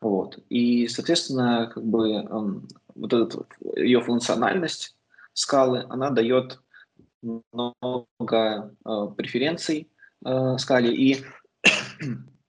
Вот. 0.00 0.38
И, 0.48 0.86
соответственно, 0.88 1.70
как 1.72 1.84
бы 1.84 2.12
э, 2.12 2.26
вот 2.94 3.12
эта 3.12 3.46
ее 3.76 4.00
функциональность 4.00 4.96
скалы, 5.32 5.86
она 5.88 6.10
дает 6.10 6.60
много 7.22 8.74
э, 8.84 9.06
преференций 9.16 9.90
э, 10.24 10.58
скале 10.58 10.94
и, 10.94 11.24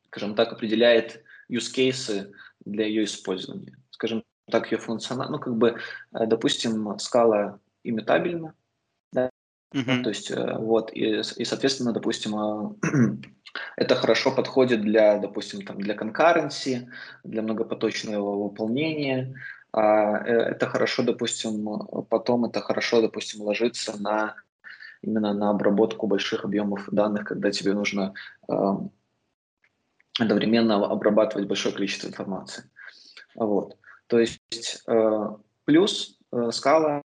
скажем 0.08 0.36
так, 0.36 0.54
определяет 0.54 1.24
use 1.52 1.74
cases 1.76 2.32
для 2.66 2.86
ее 2.86 3.06
использования. 3.06 3.76
Скажем 3.90 4.24
так, 4.52 4.72
ее 4.72 4.78
функционал, 4.78 5.30
ну, 5.30 5.40
как 5.40 5.56
бы, 5.58 5.78
э, 6.14 6.26
допустим, 6.28 6.98
скала 7.00 7.60
имитабельна, 7.84 8.54
да, 9.12 9.30
mm-hmm. 9.74 10.04
то 10.04 10.10
есть, 10.10 10.32
э, 10.32 10.58
вот, 10.58 10.92
и, 10.94 11.22
и, 11.22 11.46
соответственно, 11.46 11.94
допустим, 11.94 12.36
э, 12.36 13.18
это 13.76 13.96
хорошо 13.96 14.32
подходит 14.32 14.82
для, 14.82 15.18
допустим, 15.18 15.66
там, 15.66 15.80
для 15.80 15.96
concurrency, 15.96 16.88
для 17.24 17.42
многопоточного 17.42 18.44
выполнения, 18.44 19.36
а, 19.72 20.18
э, 20.26 20.52
это 20.52 20.68
хорошо, 20.68 21.04
допустим, 21.04 21.68
потом 22.10 22.46
это 22.46 22.62
хорошо, 22.62 23.02
допустим, 23.02 23.42
ложится 23.42 24.02
на 24.02 24.36
именно 25.02 25.34
на 25.34 25.52
обработку 25.52 26.08
больших 26.08 26.44
объемов 26.44 26.90
данных, 26.92 27.26
когда 27.26 27.52
тебе 27.52 27.74
нужно 27.74 28.14
э, 28.50 28.54
одновременно 30.20 30.86
обрабатывать 30.86 31.48
большое 31.48 31.74
количество 31.74 32.08
информации. 32.08 32.70
Вот. 33.36 33.78
То 34.08 34.20
есть 34.20 34.84
э, 34.88 35.28
плюс 35.66 36.18
э, 36.32 36.52
скала, 36.52 37.02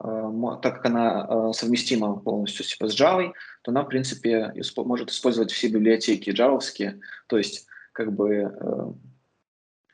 так 0.00 0.76
как 0.76 0.86
она 0.86 1.26
э, 1.28 1.52
совместима 1.52 2.16
полностью 2.16 2.64
типа, 2.64 2.88
с 2.88 2.98
Java, 2.98 3.32
то 3.62 3.70
она, 3.72 3.82
в 3.82 3.88
принципе, 3.88 4.52
исп 4.54 4.78
может 4.78 5.10
использовать 5.10 5.50
все 5.50 5.68
библиотеки 5.68 6.30
джавовские, 6.30 7.00
то 7.26 7.36
есть 7.36 7.66
как 7.92 8.12
бы 8.12 8.28
э, 8.30 8.92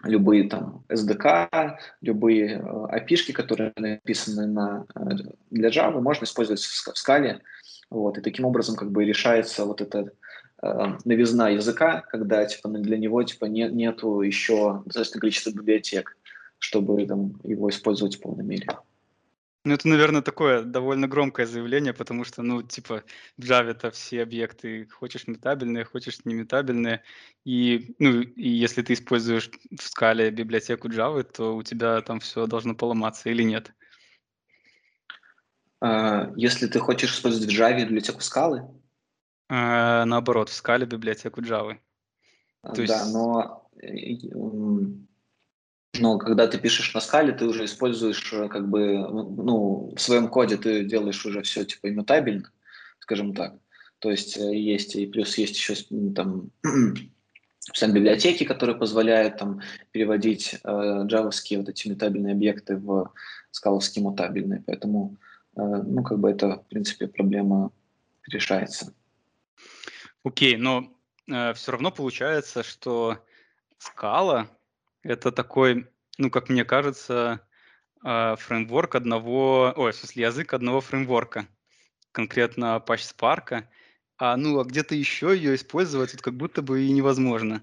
любые 0.04 0.49
там 0.49 0.84
SDK, 0.88 1.78
любые 2.02 2.58
э, 2.58 2.99
API, 2.99 3.32
которые 3.32 3.73
написаны 3.76 4.46
на, 4.46 4.87
э, 4.94 5.00
для 5.50 5.70
Java, 5.70 6.00
можно 6.00 6.25
использовать 6.25 6.61
в 6.61 6.96
скале. 6.96 7.40
Вот, 7.90 8.18
и 8.18 8.20
таким 8.20 8.44
образом 8.44 8.76
как 8.76 8.90
бы 8.90 9.04
решается 9.04 9.64
вот 9.64 9.80
эта 9.80 10.11
э, 10.62 10.99
новизна 11.04 11.49
языка, 11.49 12.02
когда 12.08 12.44
типа 12.44 12.68
для 12.68 12.99
него 12.99 13.23
типа 13.23 13.46
не, 13.46 13.68
нету 13.68 14.20
еще 14.20 14.82
достаточно 14.84 15.20
количества 15.20 15.50
библиотек, 15.50 16.16
чтобы 16.58 17.06
там, 17.06 17.40
его 17.42 17.68
использовать 17.70 18.16
в 18.16 18.20
полной 18.20 18.44
мере. 18.44 18.66
Ну, 19.66 19.73
это, 19.73 19.88
наверное, 19.88 20.21
такое 20.21 20.62
довольно 20.62 21.09
громкое 21.09 21.47
заявление, 21.47 21.94
потому 21.94 22.25
что, 22.25 22.42
ну, 22.42 22.62
типа, 22.62 23.02
в 23.38 23.42
Java 23.42 23.71
это 23.71 23.90
все 23.90 24.23
объекты, 24.23 24.87
хочешь 24.87 25.26
метабельные, 25.26 25.85
хочешь 25.85 26.18
неметабельные, 26.26 27.02
и, 27.47 27.94
ну, 27.99 28.21
и 28.21 28.49
если 28.50 28.83
ты 28.83 28.92
используешь 28.92 29.50
в 29.71 29.83
скале 29.83 30.30
библиотеку 30.30 30.88
Java, 30.88 31.23
то 31.23 31.56
у 31.56 31.62
тебя 31.62 32.02
там 32.02 32.21
все 32.21 32.47
должно 32.47 32.75
поломаться 32.75 33.30
или 33.30 33.42
нет? 33.42 33.73
А, 35.80 36.30
если 36.37 36.66
ты 36.66 36.78
хочешь 36.78 37.14
использовать 37.14 37.50
в 37.50 37.59
Java 37.59 37.80
библиотеку 37.80 38.21
скалы? 38.21 38.68
А, 39.49 40.04
наоборот, 40.04 40.50
в 40.50 40.54
скале 40.54 40.85
библиотеку 40.85 41.40
Java. 41.40 41.78
То 42.62 42.75
да, 42.75 42.83
есть... 42.83 43.14
но 43.14 43.66
но 45.98 46.18
когда 46.18 46.46
ты 46.46 46.58
пишешь 46.58 46.92
на 46.94 47.00
скале, 47.00 47.32
ты 47.32 47.46
уже 47.46 47.64
используешь 47.64 48.32
э, 48.32 48.48
как 48.48 48.68
бы, 48.68 48.98
ну, 48.98 49.92
в 49.96 50.00
своем 50.00 50.28
коде 50.28 50.56
ты 50.56 50.84
делаешь 50.84 51.24
уже 51.24 51.42
все 51.42 51.64
типа 51.64 51.90
иммутабельно, 51.90 52.50
скажем 52.98 53.34
так. 53.34 53.54
То 53.98 54.10
есть 54.10 54.36
э, 54.36 54.56
есть 54.56 54.96
и 54.96 55.06
плюс 55.06 55.38
есть 55.38 55.56
еще 55.56 55.74
там 56.14 56.50
сами 57.72 57.92
библиотеки, 57.92 58.44
которые 58.44 58.76
позволяют 58.76 59.38
там 59.38 59.60
переводить 59.92 60.56
э, 60.62 61.02
джавовские 61.06 61.60
вот 61.60 61.68
эти 61.68 61.88
мутабельные 61.88 62.32
объекты 62.32 62.76
в 62.76 63.12
скаловские 63.50 64.02
мутабельные. 64.02 64.62
Поэтому, 64.66 65.16
э, 65.56 65.60
ну, 65.62 66.02
как 66.02 66.18
бы 66.18 66.30
это, 66.30 66.58
в 66.58 66.66
принципе, 66.66 67.06
проблема 67.06 67.70
решается. 68.26 68.92
Окей, 70.24 70.54
okay, 70.54 70.58
но 70.58 70.92
э, 71.28 71.54
все 71.54 71.72
равно 71.72 71.90
получается, 71.90 72.62
что 72.62 73.18
скала 73.78 74.48
это 75.04 75.30
такой, 75.30 75.87
ну, 76.18 76.30
как 76.30 76.49
мне 76.49 76.64
кажется, 76.64 77.40
а, 78.02 78.37
фреймворк 78.37 78.96
одного, 78.96 79.73
ой, 79.76 79.92
в 79.92 79.96
смысле, 79.96 80.25
язык 80.25 80.54
одного 80.54 80.80
фреймворка, 80.80 81.46
конкретно 82.12 82.82
Apache 82.84 83.14
Spark. 83.16 83.64
А, 84.16 84.37
ну, 84.37 84.58
а 84.58 84.64
где-то 84.64 84.94
еще 84.94 85.34
ее 85.34 85.54
использовать, 85.54 86.12
вот 86.12 86.23
как 86.23 86.34
будто 86.34 86.62
бы 86.62 86.82
и 86.82 86.92
невозможно. 86.92 87.62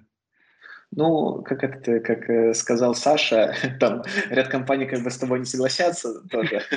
Ну, 0.91 1.41
как 1.43 1.63
это, 1.63 2.00
как 2.01 2.29
э, 2.29 2.53
сказал 2.53 2.93
Саша, 2.95 3.55
там 3.79 4.03
ряд 4.29 4.50
компаний 4.50 4.86
как 4.86 5.03
бы 5.03 5.10
с 5.10 5.17
тобой 5.17 5.39
не 5.39 5.45
согласятся 5.45 6.21
тоже. 6.29 6.62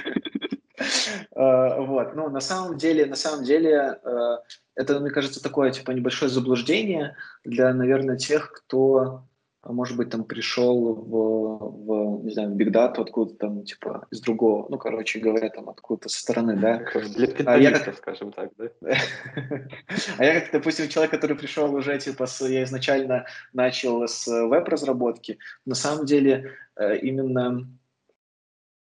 А, 1.36 1.80
вот, 1.80 2.14
ну, 2.14 2.28
на 2.30 2.40
самом 2.40 2.76
деле, 2.76 3.06
на 3.06 3.14
самом 3.14 3.44
деле, 3.44 3.98
э, 4.02 4.36
это, 4.74 4.98
мне 5.00 5.10
кажется, 5.10 5.42
такое, 5.42 5.70
типа, 5.70 5.92
небольшое 5.92 6.30
заблуждение 6.30 7.16
для, 7.44 7.72
наверное, 7.72 8.16
тех, 8.16 8.50
кто 8.50 9.24
может 9.66 9.96
быть, 9.96 10.10
там 10.10 10.24
пришел 10.24 10.94
в, 10.94 11.84
в 11.86 12.24
не 12.24 12.32
знаю, 12.32 12.50
в 12.50 12.56
Big 12.56 12.70
Data 12.70 13.00
откуда-то 13.00 13.38
там, 13.38 13.64
типа, 13.64 14.06
из 14.10 14.20
другого, 14.20 14.66
ну, 14.68 14.78
короче 14.78 15.20
говоря, 15.20 15.48
там 15.48 15.68
откуда-то 15.68 16.08
со 16.08 16.20
стороны, 16.20 16.56
да. 16.56 16.82
Для 17.14 17.28
а 17.46 17.56
я 17.56 17.70
как... 17.78 17.96
скажем 17.96 18.32
так, 18.32 18.50
да. 18.58 18.68
а 20.18 20.24
я 20.24 20.40
как, 20.40 20.52
допустим, 20.52 20.88
человек, 20.88 21.10
который 21.12 21.36
пришел 21.36 21.74
уже, 21.74 21.98
типа, 21.98 22.26
с, 22.26 22.46
я 22.46 22.64
изначально 22.64 23.26
начал 23.52 24.06
с 24.06 24.26
веб-разработки, 24.26 25.38
на 25.64 25.74
самом 25.74 26.06
деле 26.06 26.52
э, 26.76 26.98
именно 26.98 27.66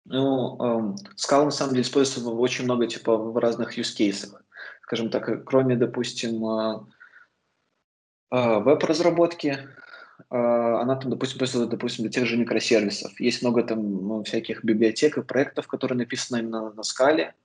ну, 0.05 0.57
эм, 0.63 0.95
Scala 1.17 1.45
на 1.45 1.51
самом 1.51 1.71
деле 1.71 1.83
используется 1.83 2.29
очень 2.29 2.65
много, 2.65 2.87
типа, 2.87 3.17
в 3.17 3.37
разных 3.37 3.77
use 3.77 3.95
cases. 3.97 4.35
Скажем 4.83 5.09
так, 5.09 5.45
кроме, 5.45 5.75
допустим, 5.75 6.45
э, 6.45 6.79
э, 8.31 8.59
веб-разработки, 8.59 9.57
а, 9.57 9.84
она 10.29 10.95
там, 10.95 11.11
допустим, 11.11 11.37
используется, 11.37 11.69
допустим, 11.69 12.03
для 12.03 12.11
тех 12.11 12.25
же 12.25 12.37
микросервисов. 12.37 13.19
Есть 13.19 13.41
много 13.41 13.63
там 13.63 14.07
ну, 14.07 14.23
всяких 14.23 14.63
библиотек 14.63 15.17
и 15.17 15.21
проектов, 15.23 15.67
которые 15.67 15.97
написаны 15.97 16.39
именно 16.39 16.71
на 16.71 16.83
скале. 16.83 17.35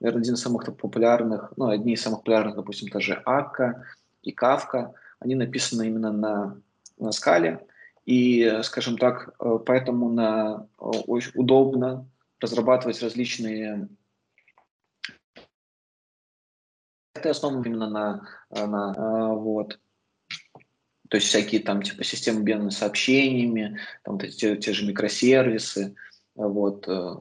Наверное, 0.00 0.22
один 0.22 0.34
из 0.34 0.40
самых 0.40 0.64
популярных, 0.76 1.52
ну, 1.56 1.68
одни 1.68 1.94
из 1.94 2.02
самых 2.02 2.20
популярных, 2.20 2.56
допустим, 2.56 2.88
тоже 2.88 3.22
Akka 3.26 3.82
и 4.22 4.34
Kafka, 4.34 4.92
они 5.18 5.34
написаны 5.34 5.86
именно 5.86 6.12
на, 6.12 6.60
на 6.98 7.12
скале. 7.12 7.66
И, 8.06 8.60
скажем 8.62 8.98
так, 8.98 9.34
э, 9.38 9.58
поэтому 9.64 10.10
на, 10.10 10.66
очень 10.78 11.32
удобно 11.34 12.06
разрабатывать 12.40 13.02
различные 13.02 13.88
это 17.20 17.30
основано 17.30 17.66
именно 17.66 17.88
на, 17.88 18.28
на 18.50 19.34
вот. 19.34 19.78
То 21.10 21.16
есть 21.16 21.26
всякие 21.26 21.60
там 21.60 21.82
типа 21.82 22.04
системы 22.04 22.38
обмена 22.38 22.70
сообщениями, 22.70 23.78
там 24.04 24.18
те, 24.18 24.56
те 24.56 24.72
же 24.72 24.86
микросервисы, 24.86 25.96
вот. 26.36 26.86
Э, 26.88 27.16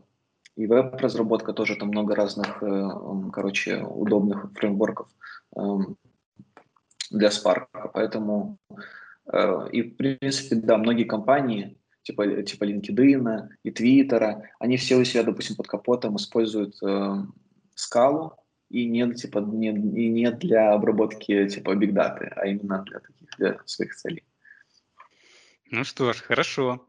и 0.56 0.68
веб-разработка 0.68 1.54
тоже 1.54 1.76
там 1.76 1.88
много 1.88 2.16
разных, 2.16 2.62
э, 2.62 2.90
короче, 3.34 3.82
удобных 3.84 4.52
фреймворков 4.54 5.08
эм, 5.56 5.98
для 7.10 7.30
Spark. 7.30 7.66
Поэтому 7.94 8.60
э, 9.34 9.70
и 9.72 9.82
в 9.82 9.96
принципе, 9.96 10.56
да, 10.58 10.78
многие 10.78 11.06
компании, 11.06 11.76
типа, 12.04 12.44
типа 12.44 12.66
LinkedIn 12.66 13.48
и 13.64 13.72
Twitter, 13.72 14.44
они 14.60 14.78
все 14.78 14.98
у 14.98 15.04
себя, 15.04 15.24
допустим, 15.24 15.56
под 15.56 15.68
капотом 15.68 16.18
используют 16.18 16.76
скалу, 17.74 18.34
и 18.70 18.86
не, 18.86 19.14
типа, 19.14 19.40
не, 19.40 19.70
и 19.70 20.10
не 20.10 20.32
для 20.32 20.74
обработки 20.74 21.48
типа 21.48 21.76
big 21.76 21.92
data, 21.92 22.32
а 22.36 22.48
именно 22.48 22.84
для 22.84 23.00
таких 23.00 23.30
для 23.38 23.60
своих 23.66 23.96
целей. 23.96 24.24
Ну 25.72 25.84
что 25.84 26.14
ж, 26.14 26.18
хорошо. 26.18 26.88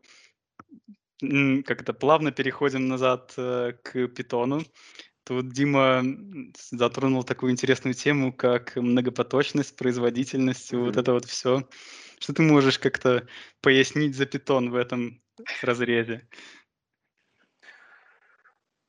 Как-то 1.20 1.92
плавно 1.92 2.32
переходим 2.32 2.88
назад 2.88 3.34
э, 3.36 3.72
к 3.82 4.08
питону. 4.08 4.62
Тут 5.24 5.52
Дима 5.52 6.02
затронул 6.70 7.24
такую 7.24 7.52
интересную 7.52 7.94
тему, 7.94 8.32
как 8.32 8.76
многопоточность, 8.76 9.76
производительность, 9.76 10.72
mm-hmm. 10.72 10.84
вот 10.84 10.96
это 10.96 11.12
вот 11.12 11.26
все. 11.26 11.68
Что 12.18 12.32
ты 12.32 12.42
можешь 12.42 12.78
как-то 12.78 13.26
пояснить 13.60 14.16
за 14.16 14.26
питон 14.26 14.70
в 14.70 14.76
этом 14.76 15.22
разрезе? 15.62 16.26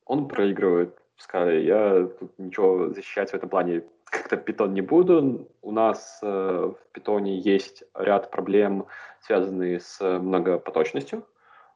Он 0.05 0.27
проигрывает 0.27 1.00
Scala. 1.21 1.59
Я 1.59 2.07
тут 2.19 2.37
ничего 2.37 2.89
защищать 2.89 3.31
в 3.31 3.33
этом 3.33 3.49
плане 3.49 3.83
как-то 4.11 4.37
питон 4.37 4.73
не 4.73 4.81
буду. 4.81 5.47
У 5.61 5.71
нас 5.71 6.19
э, 6.21 6.27
в 6.27 6.93
питоне 6.93 7.37
есть 7.37 7.83
ряд 7.95 8.29
проблем, 8.29 8.87
связанные 9.21 9.79
с 9.79 9.99
многопоточностью. 10.19 11.25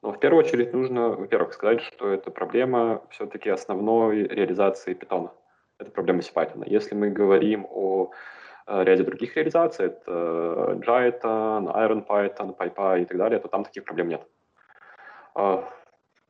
Но 0.01 0.11
в 0.11 0.19
первую 0.19 0.43
очередь 0.43 0.73
нужно, 0.73 1.09
во-первых, 1.09 1.53
сказать, 1.53 1.81
что 1.81 2.09
это 2.09 2.29
проблема 2.29 3.01
все-таки 3.09 3.49
основной 3.49 4.23
реализации 4.23 4.93
питона. 4.93 5.31
Это 5.79 5.91
проблема 5.91 6.19
CPython. 6.19 6.63
Если 6.65 6.93
мы 6.93 7.09
говорим 7.09 7.65
о 7.69 8.11
э, 8.67 8.83
ряде 8.83 9.03
других 9.03 9.35
реализаций, 9.35 9.87
это 9.87 10.77
Jython, 10.85 11.73
IronPython, 11.73 12.57
PyPy 12.57 13.01
и 13.01 13.05
так 13.05 13.17
далее, 13.17 13.39
то 13.39 13.47
там 13.47 13.63
таких 13.63 13.85
проблем 13.85 14.09
нет. 14.09 14.27
Э, 15.35 15.63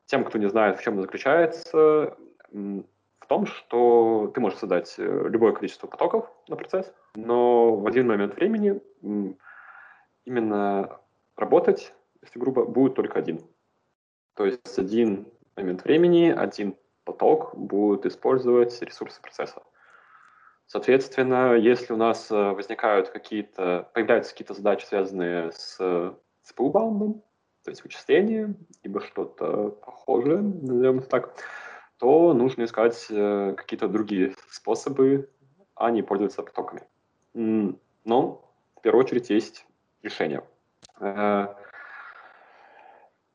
тем, 0.06 0.24
кто 0.24 0.38
не 0.38 0.50
знает, 0.50 0.78
в 0.78 0.84
чем 0.84 1.02
заключается, 1.02 2.16
в 3.26 3.28
том, 3.28 3.48
что 3.48 4.32
ты 4.34 4.40
можешь 4.40 4.60
создать 4.60 4.94
э, 5.00 5.28
любое 5.30 5.52
количество 5.52 5.88
потоков 5.88 6.32
на 6.48 6.56
процесс, 6.56 6.94
но 7.16 7.76
в 7.76 7.88
один 7.88 8.08
момент 8.08 8.36
времени 8.36 8.80
именно 10.26 11.00
работать, 11.36 11.94
если 12.22 12.40
грубо, 12.40 12.66
будет 12.66 12.94
только 12.94 13.18
один. 13.18 13.42
То 14.36 14.46
есть 14.46 14.78
один 14.78 15.28
момент 15.56 15.84
времени, 15.84 16.30
один 16.30 16.76
поток 17.04 17.56
будет 17.56 18.06
использовать 18.06 18.80
ресурсы 18.82 19.20
процесса. 19.22 19.64
Соответственно, 20.68 21.56
если 21.56 21.94
у 21.94 21.98
нас 21.98 22.30
э, 22.30 22.36
возникают 22.36 23.10
какие-то, 23.10 23.90
появляются 23.94 24.34
какие-то 24.34 24.54
задачи, 24.54 24.86
связанные 24.86 25.52
с 25.52 25.80
CPU-баундом, 25.80 27.24
то 27.64 27.72
есть 27.72 27.84
вычисление, 27.84 28.54
либо 28.84 29.02
что-то 29.02 29.70
похожее, 29.70 30.38
назовем 30.38 31.00
это 31.00 31.08
так, 31.08 31.36
то 31.98 32.34
нужно 32.34 32.64
искать 32.64 33.08
э, 33.10 33.54
какие-то 33.56 33.88
другие 33.88 34.36
способы, 34.50 35.30
а 35.76 35.92
не 35.92 36.02
пользоваться 36.02 36.44
потоками. 36.44 36.84
Но 37.34 38.42
в 38.78 38.82
первую 38.82 39.04
очередь 39.04 39.30
есть 39.30 39.66
решение. 40.04 40.44
Э, 41.00 41.48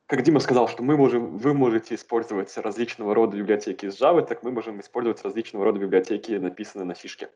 как 0.06 0.22
Дима 0.22 0.40
сказал, 0.40 0.68
что 0.68 0.82
мы 0.82 0.96
можем, 0.96 1.38
вы 1.38 1.54
можете 1.54 1.94
использовать 1.94 2.56
различного 2.56 3.14
рода 3.14 3.36
библиотеки 3.36 3.86
из 3.86 4.00
Java, 4.00 4.26
так 4.26 4.42
мы 4.42 4.50
можем 4.50 4.80
использовать 4.80 5.22
различного 5.22 5.64
рода 5.64 5.78
библиотеки, 5.78 6.32
написанные 6.32 6.86
на 6.86 6.94
фишке. 6.94 7.30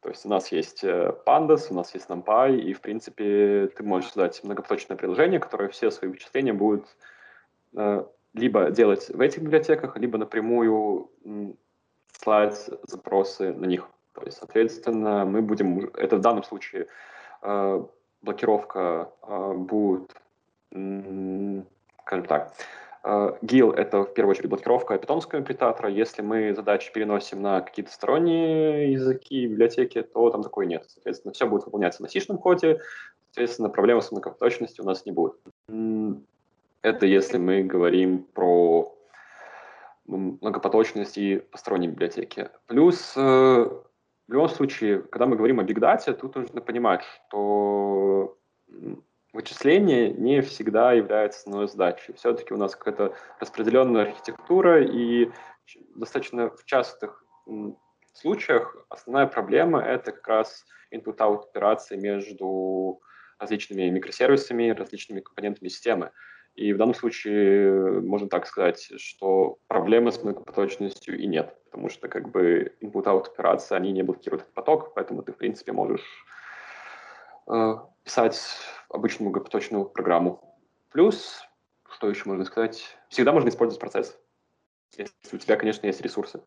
То 0.00 0.08
есть 0.08 0.24
у 0.24 0.28
нас 0.28 0.50
есть 0.50 0.82
э, 0.82 1.14
Pandas, 1.26 1.66
у 1.70 1.74
нас 1.74 1.92
есть 1.94 2.08
NumPy, 2.08 2.58
и, 2.58 2.72
в 2.72 2.80
принципе, 2.80 3.70
ты 3.76 3.82
можешь 3.82 4.10
создать 4.10 4.42
многопоточное 4.44 4.96
приложение, 4.96 5.40
которое 5.40 5.68
все 5.68 5.90
свои 5.90 6.10
вычисления 6.10 6.52
будет 6.52 6.86
либо 8.34 8.70
делать 8.70 9.08
в 9.08 9.20
этих 9.20 9.42
библиотеках, 9.42 9.96
либо 9.96 10.18
напрямую 10.18 11.10
слать 12.12 12.70
запросы 12.82 13.52
на 13.52 13.66
них. 13.66 13.88
То 14.12 14.22
есть, 14.22 14.38
соответственно, 14.38 15.24
мы 15.24 15.42
будем, 15.42 15.90
это 15.94 16.16
в 16.16 16.20
данном 16.20 16.42
случае 16.42 16.88
э, 17.42 17.84
блокировка 18.22 19.12
э, 19.22 19.54
будет, 19.54 20.10
э, 20.72 21.62
скажем 22.02 22.26
так, 22.26 22.52
э, 23.04 23.32
GIL— 23.42 23.72
это 23.76 24.02
в 24.02 24.12
первую 24.12 24.32
очередь 24.32 24.50
блокировка 24.50 24.98
питонского 24.98 25.40
имплитатора. 25.40 25.88
Если 25.88 26.22
мы 26.22 26.54
задачи 26.54 26.92
переносим 26.92 27.40
на 27.40 27.60
какие-то 27.60 27.92
сторонние 27.92 28.92
языки, 28.92 29.46
библиотеки, 29.46 30.02
то 30.02 30.30
там 30.30 30.42
такой 30.42 30.66
нет. 30.66 30.84
Соответственно, 30.88 31.32
все 31.32 31.46
будет 31.46 31.64
выполняться 31.64 32.02
на 32.02 32.08
сишном 32.08 32.38
коде, 32.38 32.80
соответственно, 33.30 33.68
проблемы 33.68 34.02
с 34.02 34.10
многопоточностью 34.10 34.84
у 34.84 34.88
нас 34.88 35.06
не 35.06 35.12
будет. 35.12 35.36
Это 36.82 37.06
если 37.06 37.36
мы 37.36 37.62
говорим 37.62 38.24
про 38.24 38.96
многопоточность 40.06 41.18
и 41.18 41.36
посторонние 41.36 41.90
библиотеки. 41.90 42.50
Плюс, 42.66 43.14
э, 43.16 43.20
в 43.20 44.32
любом 44.32 44.48
случае, 44.48 45.02
когда 45.02 45.26
мы 45.26 45.36
говорим 45.36 45.60
о 45.60 45.64
Data, 45.64 46.12
тут 46.14 46.36
нужно 46.36 46.60
понимать, 46.60 47.02
что 47.02 48.38
вычисление 49.32 50.10
не 50.10 50.40
всегда 50.40 50.92
является 50.92 51.40
основной 51.40 51.68
задачей. 51.68 52.12
Все-таки 52.14 52.54
у 52.54 52.56
нас 52.56 52.74
какая-то 52.74 53.14
распределенная 53.38 54.02
архитектура, 54.02 54.82
и 54.82 55.30
достаточно 55.94 56.50
в 56.50 56.64
частых 56.64 57.24
случаях 58.12 58.76
основная 58.88 59.26
проблема— 59.26 59.80
это 59.84 60.12
как 60.12 60.26
раз 60.26 60.64
input-out 60.92 61.44
операции 61.50 61.96
между 61.96 63.00
различными 63.38 63.88
микросервисами, 63.90 64.70
различными 64.70 65.20
компонентами 65.20 65.68
системы. 65.68 66.10
И 66.60 66.74
в 66.74 66.76
данном 66.76 66.94
случае 66.94 68.02
можно 68.02 68.28
так 68.28 68.46
сказать, 68.46 68.92
что 68.98 69.56
проблемы 69.66 70.12
с 70.12 70.22
многопоточностью 70.22 71.18
и 71.18 71.26
нет, 71.26 71.56
потому 71.64 71.88
что 71.88 72.06
как 72.06 72.30
бы 72.30 72.76
input-out 72.82 73.28
операции, 73.28 73.74
они 73.74 73.92
не 73.92 74.02
блокируют 74.02 74.42
этот 74.42 74.52
поток, 74.52 74.92
поэтому 74.92 75.22
ты, 75.22 75.32
в 75.32 75.38
принципе, 75.38 75.72
можешь 75.72 76.04
э, 77.50 77.76
писать 78.04 78.38
обычную 78.90 79.30
многопоточную 79.30 79.86
программу. 79.86 80.54
Плюс, 80.90 81.40
что 81.90 82.10
еще 82.10 82.24
можно 82.26 82.44
сказать, 82.44 82.94
всегда 83.08 83.32
можно 83.32 83.48
использовать 83.48 83.80
процесс, 83.80 84.18
если 84.98 85.36
у 85.36 85.38
тебя, 85.38 85.56
конечно, 85.56 85.86
есть 85.86 86.02
ресурсы. 86.02 86.42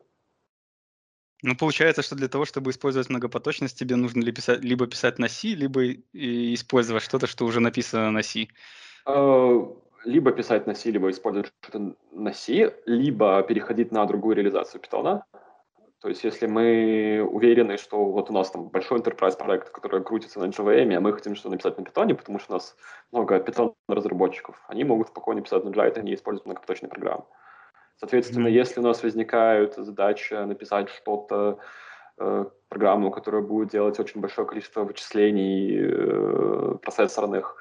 Ну, 1.42 1.56
получается, 1.56 2.02
что 2.02 2.14
для 2.14 2.28
того, 2.28 2.44
чтобы 2.44 2.70
использовать 2.70 3.10
многопоточность, 3.10 3.76
тебе 3.76 3.96
нужно 3.96 4.22
ли 4.22 4.30
писать, 4.30 4.60
либо 4.60 4.86
писать 4.86 5.18
на 5.18 5.26
C, 5.26 5.48
либо 5.48 5.90
использовать 6.12 7.02
что-то, 7.02 7.26
что 7.26 7.46
уже 7.46 7.58
написано 7.58 8.12
на 8.12 8.22
C. 8.22 8.46
Uh, 9.06 9.76
либо 10.04 10.32
писать 10.32 10.66
на 10.66 10.74
C, 10.74 10.90
либо 10.90 11.10
использовать 11.10 11.52
что-то 11.62 11.94
на 12.12 12.32
C, 12.32 12.74
либо 12.86 13.42
переходить 13.42 13.92
на 13.92 14.04
другую 14.06 14.36
реализацию 14.36 14.80
питона. 14.80 15.24
То 16.00 16.08
есть 16.08 16.22
если 16.22 16.46
мы 16.46 17.26
уверены, 17.32 17.78
что 17.78 18.04
вот 18.04 18.28
у 18.28 18.32
нас 18.34 18.50
там 18.50 18.68
большой 18.68 19.00
enterprise 19.00 19.38
проект, 19.38 19.70
который 19.70 20.04
крутится 20.04 20.38
на 20.38 20.50
JVM, 20.50 20.94
а 20.94 21.00
мы 21.00 21.14
хотим 21.14 21.34
что 21.34 21.48
написать 21.48 21.78
на 21.78 21.82
Python, 21.82 22.14
потому 22.14 22.38
что 22.38 22.52
у 22.52 22.56
нас 22.56 22.76
много 23.10 23.38
Python 23.38 23.74
разработчиков, 23.88 24.62
они 24.68 24.84
могут 24.84 25.08
спокойно 25.08 25.40
писать 25.40 25.64
на 25.64 25.70
Java, 25.70 26.02
не 26.02 26.14
используют 26.14 26.44
многопоточные 26.44 26.90
программы. 26.90 27.24
Соответственно, 27.96 28.48
mm-hmm. 28.48 28.62
если 28.62 28.80
у 28.80 28.82
нас 28.82 29.02
возникает 29.02 29.76
задача 29.76 30.44
написать 30.44 30.90
что-то, 30.90 31.58
э, 32.18 32.44
программу, 32.68 33.10
которая 33.10 33.40
будет 33.40 33.70
делать 33.70 33.98
очень 33.98 34.20
большое 34.20 34.46
количество 34.46 34.84
вычислений 34.84 35.78
э, 35.78 36.74
процессорных, 36.82 37.56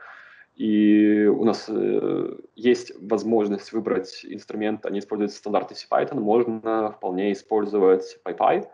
и 0.56 1.26
у 1.26 1.44
нас 1.46 1.66
э, 1.68 2.38
есть 2.56 2.94
возможность 3.02 3.72
выбрать 3.74 4.24
инструмент, 4.24 4.88
не 4.90 5.00
использовать 5.00 5.34
стандартный 5.34 5.76
CPython, 5.76 6.20
можно 6.20 6.92
вполне 6.92 7.32
использовать 7.34 8.20
PyPy. 8.24 8.68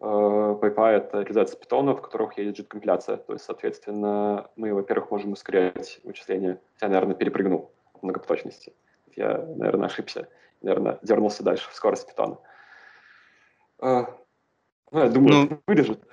Э, 0.00 0.04
PyPy— 0.04 0.90
это 0.96 1.20
реализация 1.20 1.58
питона, 1.60 1.94
в 1.94 2.00
которых 2.00 2.38
есть 2.38 2.58
JIT-компиляция. 2.58 3.18
То 3.18 3.34
есть, 3.34 3.44
соответственно, 3.44 4.48
мы, 4.56 4.72
во-первых, 4.72 5.10
можем 5.10 5.32
ускорять 5.32 6.00
вычисления. 6.04 6.58
Я, 6.80 6.88
наверное, 6.88 7.14
перепрыгнул 7.14 7.70
многопоточности. 8.00 8.72
Я, 9.14 9.44
наверное, 9.56 9.86
ошибся. 9.86 10.28
Наверное, 10.62 10.98
дернулся 11.02 11.42
дальше 11.42 11.68
в 11.70 11.74
скорость 11.74 12.08
питона. 12.08 12.38
Ну, 14.94 15.00
я 15.00 15.08
думаю, 15.08 15.48
ну... 15.50 15.62
выдержит. 15.66 16.04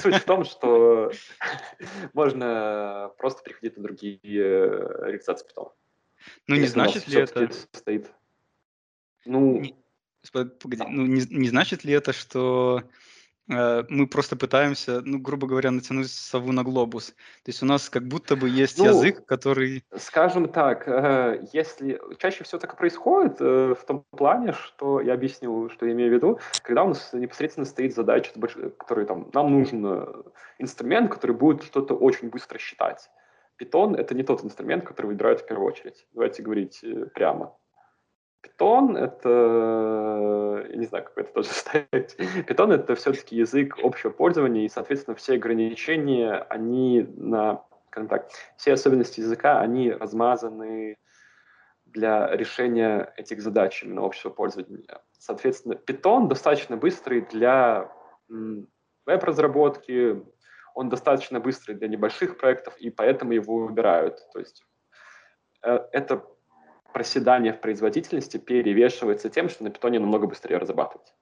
Суть 0.00 0.14
в 0.14 0.24
том, 0.24 0.44
что 0.44 1.10
можно 2.12 3.10
просто 3.18 3.42
переходить 3.42 3.76
на 3.76 3.82
другие 3.82 4.20
э, 4.22 5.06
реализации 5.06 5.44
питона. 5.44 5.70
Ну, 6.46 6.54
не 6.54 6.66
значит 6.66 7.08
ли 7.08 7.20
это... 7.20 7.50
Стоит. 7.72 8.08
Ну, 9.24 9.60
погоди, 10.32 10.84
ну 10.88 11.04
не, 11.04 11.20
не 11.30 11.48
значит 11.48 11.82
ли 11.82 11.94
это, 11.94 12.12
что 12.12 12.84
мы 13.48 14.06
просто 14.06 14.36
пытаемся, 14.36 15.02
ну, 15.04 15.18
грубо 15.18 15.46
говоря, 15.46 15.70
натянуть 15.70 16.10
сову 16.10 16.52
на 16.52 16.64
глобус. 16.64 17.06
То 17.06 17.50
есть 17.50 17.62
у 17.62 17.66
нас 17.66 17.88
как 17.88 18.06
будто 18.06 18.34
бы 18.36 18.48
есть 18.48 18.78
ну, 18.78 18.86
язык, 18.86 19.24
который... 19.24 19.84
Скажем 19.96 20.48
так, 20.48 20.88
э, 20.88 21.44
если 21.52 22.00
чаще 22.18 22.44
всего 22.44 22.58
так 22.58 22.74
и 22.74 22.76
происходит 22.76 23.40
э, 23.40 23.74
в 23.74 23.84
том 23.84 24.04
плане, 24.10 24.52
что 24.52 25.00
я 25.00 25.14
объяснил, 25.14 25.70
что 25.70 25.86
я 25.86 25.92
имею 25.92 26.10
в 26.10 26.14
виду, 26.14 26.40
когда 26.62 26.84
у 26.84 26.88
нас 26.88 27.12
непосредственно 27.12 27.66
стоит 27.66 27.94
задача, 27.94 28.32
который 28.78 29.06
там, 29.06 29.30
нам 29.32 29.52
нужен 29.52 29.84
инструмент, 30.58 31.12
который 31.12 31.36
будет 31.36 31.62
что-то 31.62 31.94
очень 31.94 32.30
быстро 32.30 32.58
считать. 32.58 33.08
Питон— 33.56 33.94
это 33.96 34.14
не 34.14 34.22
тот 34.22 34.44
инструмент, 34.44 34.84
который 34.84 35.06
выбирают 35.06 35.40
в 35.40 35.46
первую 35.46 35.68
очередь. 35.68 36.06
Давайте 36.12 36.42
говорить 36.42 36.84
прямо. 37.14 37.56
Python— 38.46 38.96
это, 38.98 40.66
я 40.70 40.76
не 40.76 40.86
знаю, 40.86 41.04
как 41.04 41.18
это 41.18 41.32
тоже 41.32 41.48
ставить, 41.52 42.16
Python— 42.18 42.72
это 42.74 42.94
все-таки 42.94 43.36
язык 43.36 43.78
общего 43.82 44.10
пользования, 44.10 44.64
и, 44.64 44.68
соответственно, 44.68 45.16
все 45.16 45.34
ограничения, 45.34 46.34
они 46.48 47.02
на, 47.16 47.64
скажем 47.88 48.08
так, 48.08 48.28
все 48.56 48.72
особенности 48.72 49.20
языка, 49.20 49.60
они 49.60 49.90
размазаны 49.90 50.96
для 51.86 52.28
решения 52.36 53.12
этих 53.16 53.40
задач 53.40 53.82
именно 53.82 54.04
общего 54.04 54.30
пользования. 54.30 55.00
Соответственно, 55.18 55.74
Python 55.74 56.28
достаточно 56.28 56.76
быстрый 56.76 57.22
для 57.22 57.90
веб-разработки, 59.06 60.22
он 60.74 60.88
достаточно 60.90 61.40
быстрый 61.40 61.74
для 61.74 61.88
небольших 61.88 62.36
проектов, 62.36 62.76
и 62.76 62.90
поэтому 62.90 63.32
его 63.32 63.66
выбирают. 63.66 64.18
То 64.32 64.40
есть 64.40 64.62
э, 65.62 65.78
это 65.92 66.22
проседание 66.96 67.52
в 67.52 67.60
производительности 67.60 68.38
перевешивается 68.38 69.28
тем, 69.28 69.50
что 69.50 69.64
на 69.64 69.70
питоне 69.70 69.98
намного 69.98 70.26
быстрее 70.26 70.56
разрабатывать. 70.56 71.14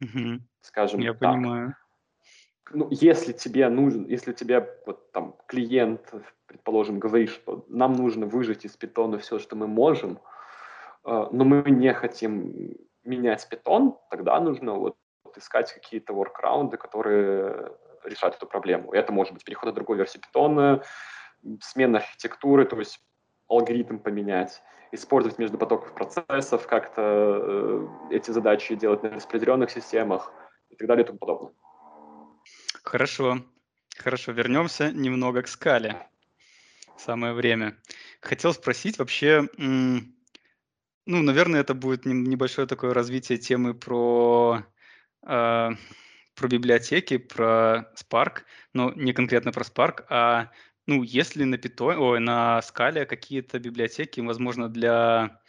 Угу. 0.00 0.40
Скажем 0.62 0.98
Я 0.98 1.12
так. 1.12 1.20
понимаю. 1.20 1.76
Ну, 2.72 2.88
если 2.90 3.32
тебе 3.32 3.68
нужен, 3.68 4.06
если 4.06 4.32
тебе 4.32 4.68
вот 4.84 5.12
там 5.12 5.36
клиент, 5.46 6.12
предположим, 6.46 6.98
говорит, 6.98 7.30
что 7.30 7.64
нам 7.68 7.92
нужно 7.92 8.26
выжать 8.26 8.64
из 8.64 8.76
питона 8.76 9.16
все, 9.18 9.38
что 9.38 9.54
мы 9.54 9.68
можем, 9.68 10.18
э, 11.04 11.26
но 11.30 11.44
мы 11.44 11.70
не 11.70 11.94
хотим 11.94 12.74
менять 13.04 13.48
питон, 13.48 13.96
тогда 14.10 14.40
нужно 14.40 14.72
вот, 14.72 14.96
искать 15.36 15.72
какие-то 15.72 16.14
воркраунды, 16.14 16.78
которые 16.78 17.76
решают 18.02 18.34
эту 18.34 18.46
проблему. 18.48 18.92
И 18.92 18.98
это 18.98 19.12
может 19.12 19.34
быть 19.34 19.44
переход 19.44 19.66
на 19.66 19.72
другую 19.72 19.98
версию 19.98 20.22
питона, 20.22 20.82
смена 21.60 21.98
архитектуры, 21.98 22.64
то 22.64 22.76
есть 22.76 23.00
алгоритм 23.50 23.98
поменять, 23.98 24.62
использовать 24.92 25.38
между 25.38 25.58
потоков 25.58 25.94
процессов, 25.94 26.66
как-то 26.66 27.02
э, 27.02 27.88
эти 28.10 28.30
задачи 28.30 28.74
делать 28.74 29.02
на 29.02 29.10
распределенных 29.10 29.70
системах 29.70 30.32
и 30.70 30.76
так 30.76 30.88
далее 30.88 31.04
и 31.04 31.06
тому 31.06 31.18
подобное. 31.18 31.52
Хорошо. 32.84 33.42
Хорошо, 33.98 34.32
вернемся 34.32 34.90
немного 34.92 35.42
к 35.42 35.48
скале. 35.48 36.08
Самое 36.96 37.34
время. 37.34 37.76
Хотел 38.20 38.52
спросить 38.54 38.98
вообще, 38.98 39.48
ну, 39.58 40.02
наверное, 41.06 41.60
это 41.60 41.74
будет 41.74 42.06
небольшое 42.06 42.66
такое 42.66 42.94
развитие 42.94 43.38
темы 43.38 43.74
про, 43.74 44.64
э, 45.26 45.70
про 46.34 46.48
библиотеки, 46.48 47.18
про 47.18 47.92
Spark, 47.94 48.42
но 48.72 48.92
не 48.92 49.12
конкретно 49.12 49.52
про 49.52 49.64
Spark, 49.64 50.04
а 50.08 50.50
ну, 50.90 51.04
есть 51.04 51.36
ли 51.36 51.44
на 51.44 51.54
Python, 51.54 51.96
ой, 51.98 52.18
на 52.20 52.60
скале 52.62 53.06
какие-то 53.06 53.60
библиотеки, 53.60 54.20
возможно, 54.20 54.68
для 54.68 55.40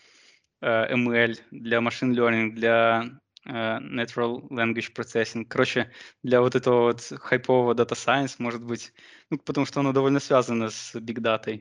э, 0.61 0.93
ML, 0.93 1.39
для 1.49 1.79
machine 1.79 2.13
learning, 2.13 2.51
для 2.51 3.09
э, 3.45 3.51
natural 3.51 4.47
language 4.49 4.93
processing, 4.93 5.45
короче, 5.45 5.89
для 6.21 6.41
вот 6.41 6.55
этого 6.55 6.81
вот 6.83 7.01
хайпового 7.01 7.73
data 7.73 7.95
science, 7.95 8.35
может 8.37 8.63
быть, 8.63 8.93
ну, 9.31 9.39
потому 9.39 9.65
что 9.65 9.79
оно 9.79 9.93
довольно 9.93 10.19
связано 10.19 10.69
с 10.69 10.95
big 10.95 11.19
data. 11.19 11.59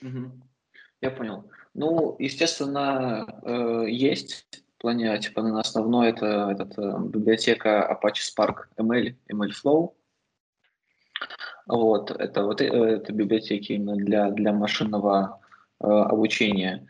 Угу. 0.00 0.32
Я 1.02 1.10
понял. 1.10 1.50
Ну, 1.74 2.16
естественно, 2.18 3.26
э, 3.42 3.90
есть 3.90 4.64
в 4.78 4.80
плане, 4.80 5.18
типа, 5.18 5.42
на 5.42 5.60
основной 5.60 6.08
это, 6.08 6.56
это 6.58 6.80
э, 6.80 7.08
библиотека 7.08 7.86
Apache 7.92 8.22
Spark 8.24 8.68
ML, 8.78 9.14
MLflow, 9.30 9.92
вот, 11.68 12.10
это 12.10 12.44
вот 12.44 12.60
э, 12.62 12.66
это 12.66 13.12
библиотеки 13.12 13.72
именно 13.72 13.96
для, 13.96 14.30
для 14.30 14.52
машинного 14.52 15.40
э, 15.80 15.86
обучения. 15.86 16.86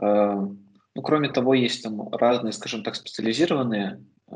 Э, 0.00 0.46
ну, 0.94 1.02
кроме 1.02 1.28
того, 1.28 1.54
есть 1.54 1.82
там 1.82 2.08
разные, 2.10 2.52
скажем 2.52 2.84
так, 2.84 2.94
специализированные 2.94 4.04
э, 4.28 4.34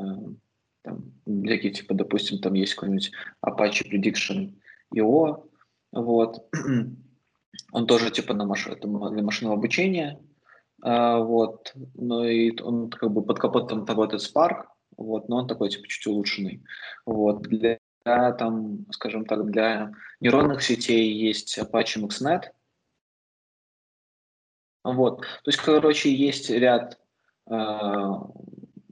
там, 0.81 1.03
библиотеки, 1.25 1.81
типа, 1.81 1.93
допустим, 1.93 2.39
там 2.39 2.53
есть 2.53 2.75
какой-нибудь 2.75 3.11
Apache 3.45 3.89
Prediction 3.89 4.53
IO, 4.93 5.45
вот. 5.91 6.45
Он 7.71 7.87
тоже 7.87 8.11
типа 8.11 8.33
на 8.33 8.45
маш... 8.45 8.67
для 8.67 9.23
машинного 9.23 9.57
обучения, 9.57 10.19
э, 10.83 11.17
вот, 11.19 11.73
но 11.93 12.25
и 12.25 12.59
он 12.61 12.89
как 12.89 13.11
бы 13.11 13.21
под 13.21 13.39
капотом 13.39 13.85
работает 13.85 14.21
Spark, 14.21 14.65
вот, 14.97 15.29
но 15.29 15.37
он 15.37 15.47
такой 15.47 15.69
типа 15.69 15.87
чуть 15.87 16.05
улучшенный. 16.07 16.63
Вот. 17.05 17.43
Для 17.43 17.79
для, 18.05 18.31
там, 18.33 18.85
скажем 18.91 19.25
так, 19.25 19.45
для 19.49 19.91
нейронных 20.19 20.61
сетей 20.63 21.11
есть 21.11 21.57
Apache 21.57 22.01
MaxNet. 22.01 22.43
Вот. 24.83 25.21
То 25.21 25.47
есть, 25.47 25.59
короче, 25.59 26.13
есть 26.13 26.49
ряд, 26.51 26.99
э, 27.47 27.53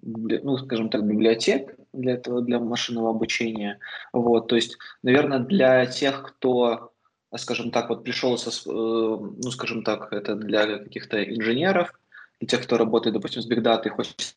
ну, 0.01 0.57
скажем 0.57 0.89
так, 0.89 1.05
библиотек 1.05 1.75
для 1.93 2.13
этого, 2.13 2.41
для 2.41 2.59
машинного 2.59 3.11
обучения. 3.11 3.79
Вот. 4.11 4.47
То 4.47 4.55
есть, 4.55 4.77
наверное, 5.03 5.39
для 5.39 5.85
тех, 5.85 6.23
кто 6.23 6.89
скажем 7.35 7.71
так, 7.71 7.89
вот 7.89 8.03
пришел 8.03 8.37
со, 8.37 8.49
э, 8.49 8.71
ну, 8.71 9.51
скажем 9.51 9.83
так, 9.83 10.13
это 10.13 10.35
для 10.35 10.77
каких-то 10.77 11.23
инженеров, 11.23 11.91
для 12.39 12.47
тех, 12.47 12.61
кто 12.61 12.77
работает, 12.77 13.15
допустим, 13.15 13.41
с 13.41 13.49
Big 13.49 13.61
Data 13.61 13.85
и 13.85 13.89
хочет 13.89 14.35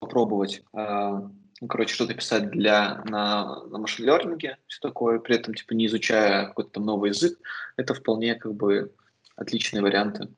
попробовать 0.00 0.62
э, 0.72 1.20
ну, 1.62 1.68
короче, 1.68 1.94
что-то 1.94 2.12
писать 2.14 2.50
для, 2.50 3.04
на, 3.04 3.62
на 3.66 3.78
машин 3.78 4.08
learning, 4.08 4.56
все 4.66 4.80
такое, 4.80 5.20
при 5.20 5.36
этом, 5.36 5.54
типа, 5.54 5.74
не 5.74 5.86
изучая 5.86 6.46
какой-то 6.46 6.70
там 6.70 6.86
новый 6.86 7.10
язык, 7.10 7.38
это 7.76 7.94
вполне, 7.94 8.34
как 8.34 8.52
бы, 8.54 8.92
отличные 9.36 9.80
варианты. 9.80 10.28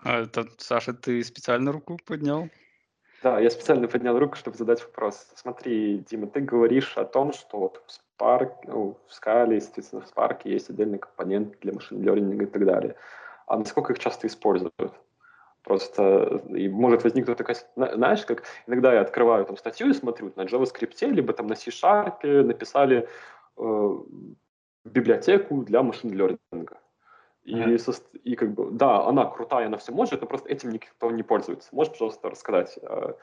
А 0.00 0.22
это, 0.22 0.48
Саша, 0.58 0.94
ты 0.94 1.22
специально 1.22 1.70
руку 1.70 1.96
поднял? 2.04 2.48
Да, 3.22 3.38
я 3.38 3.50
специально 3.50 3.86
поднял 3.86 4.18
руку, 4.18 4.34
чтобы 4.34 4.56
задать 4.56 4.82
вопрос. 4.82 5.28
Смотри, 5.36 5.98
Дима, 6.10 6.26
ты 6.26 6.40
говоришь 6.40 6.96
о 6.96 7.04
том, 7.04 7.32
что 7.32 7.60
вот 7.60 7.84
в 7.86 8.20
Spark, 8.20 8.50
ну, 8.64 8.98
в 9.06 9.12
Scala, 9.12 9.54
естественно, 9.54 10.02
в 10.02 10.12
Spark 10.12 10.40
есть 10.42 10.70
отдельный 10.70 10.98
компонент 10.98 11.60
для 11.60 11.72
машин 11.72 12.02
learning 12.02 12.42
и 12.42 12.46
так 12.46 12.66
далее. 12.66 12.96
А 13.46 13.58
насколько 13.58 13.92
их 13.92 14.00
часто 14.00 14.26
используют? 14.26 14.92
Просто 15.64 16.42
и 16.50 16.68
может 16.68 17.04
возникнуть 17.04 17.38
такая, 17.38 17.56
знаешь, 17.74 18.24
как 18.26 18.42
иногда 18.66 18.92
я 18.92 19.00
открываю 19.00 19.46
там 19.46 19.56
статью 19.56 19.88
и 19.88 19.94
смотрю 19.94 20.30
на 20.36 20.42
JavaScript, 20.42 21.10
либо 21.10 21.32
там 21.32 21.46
на 21.46 21.56
C-Sharp 21.56 22.42
написали 22.42 23.08
э, 23.56 23.90
библиотеку 24.84 25.62
для 25.62 25.82
машин 25.82 26.10
learning. 26.12 26.68
И, 27.44 27.54
mm-hmm. 27.54 27.78
со, 27.78 27.92
и 28.24 28.36
как 28.36 28.52
бы, 28.52 28.70
да, 28.72 29.06
она 29.06 29.24
крутая, 29.24 29.66
она 29.66 29.78
все 29.78 29.92
может, 29.92 30.20
но 30.20 30.26
просто 30.26 30.50
этим 30.50 30.70
никто 30.70 31.10
не 31.10 31.22
пользуется. 31.22 31.68
Можешь, 31.72 31.92
пожалуйста, 31.92 32.28
рассказать, 32.28 32.78
э, 32.82 33.14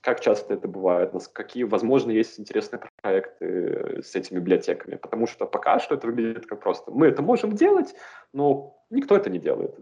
как 0.00 0.20
часто 0.20 0.54
это 0.54 0.66
бывает, 0.66 1.12
какие, 1.32 1.62
возможно, 1.62 2.10
есть 2.10 2.40
интересные 2.40 2.82
проекты 3.00 4.02
с 4.02 4.16
этими 4.16 4.38
библиотеками, 4.38 4.96
потому 4.96 5.28
что 5.28 5.46
пока 5.46 5.78
что 5.78 5.94
это 5.94 6.08
выглядит 6.08 6.46
как 6.46 6.60
просто. 6.60 6.90
Мы 6.90 7.06
это 7.06 7.22
можем 7.22 7.52
делать, 7.52 7.94
но 8.32 8.76
никто 8.90 9.16
это 9.16 9.30
не 9.30 9.38
делает. 9.38 9.76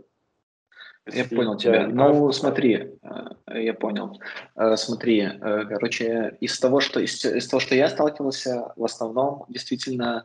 Я 1.12 1.25
понял 1.25 1.57
тебя. 1.57 1.87
Ну, 1.88 2.33
смотри, 2.33 2.99
э, 3.03 3.62
я 3.62 3.75
понял. 3.75 4.20
Э, 4.57 4.77
смотри, 4.77 5.20
э, 5.20 5.64
короче, 5.68 6.37
из 6.40 6.59
того, 6.59 6.81
что 6.81 7.01
из, 7.01 7.25
из 7.25 7.49
того, 7.49 7.61
что 7.61 7.75
я 7.75 7.88
сталкивался, 7.88 8.73
в 8.77 8.85
основном 8.85 9.44
действительно 9.49 10.25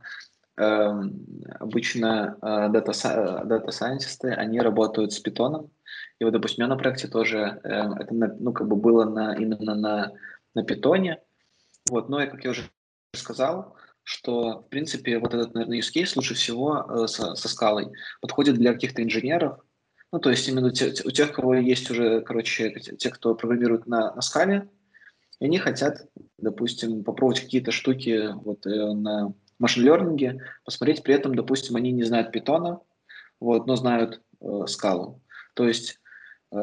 эм, 0.58 1.26
обычно 1.60 2.38
дата, 2.42 3.44
дата 3.46 3.72
сайентисты, 3.72 4.30
они 4.30 4.60
работают 4.60 5.14
с 5.14 5.20
питоном. 5.20 5.70
И 6.20 6.24
вот, 6.24 6.32
допустим, 6.32 6.64
меня 6.64 6.74
на 6.74 6.80
проекте 6.80 7.08
тоже 7.08 7.60
это, 7.64 8.14
ну, 8.14 8.54
как 8.54 8.68
бы 8.68 8.76
было 8.78 9.04
на, 9.04 9.36
именно 9.36 9.76
на, 9.76 10.12
на 10.54 10.64
питоне. 10.64 11.20
Вот, 11.90 12.10
но, 12.10 12.26
как 12.28 12.44
я 12.46 12.52
уже 12.52 12.64
сказал, 13.14 13.76
что, 14.04 14.62
в 14.62 14.70
принципе, 14.70 15.20
вот 15.20 15.34
этот, 15.34 15.54
наверное, 15.54 15.80
use 15.80 15.94
case 15.94 16.14
лучше 16.16 16.36
всего 16.36 17.06
со, 17.08 17.36
со 17.36 17.50
скалой 17.50 17.92
подходит 18.22 18.56
для 18.56 18.72
каких-то 18.72 19.04
инженеров, 19.04 19.60
ну, 20.16 20.22
то 20.22 20.30
есть 20.30 20.48
именно 20.48 20.72
те, 20.72 20.94
у 21.04 21.12
тех, 21.12 21.34
кого 21.34 21.56
есть 21.56 21.92
уже, 21.92 22.22
короче, 22.22 22.72
те, 22.80 23.10
кто 23.10 23.36
программирует 23.36 23.86
на, 23.86 24.16
на 24.16 24.22
скале, 24.22 24.70
и 25.42 25.46
они 25.46 25.58
хотят, 25.58 26.08
допустим, 26.38 27.04
попробовать 27.04 27.42
какие-то 27.42 27.72
штуки 27.72 28.30
вот, 28.34 28.66
э, 28.66 28.94
на 28.94 29.34
машин-лернинге, 29.60 30.42
посмотреть 30.64 31.04
при 31.04 31.16
этом, 31.16 31.36
допустим, 31.36 31.76
они 31.76 31.92
не 31.92 32.04
знают 32.04 32.32
питона, 32.32 32.80
вот, 33.42 33.68
но 33.68 33.76
знают 33.76 34.22
э, 34.40 34.68
скалу. 34.68 35.22
То 35.54 35.68
есть, 35.68 36.00
э, 36.54 36.58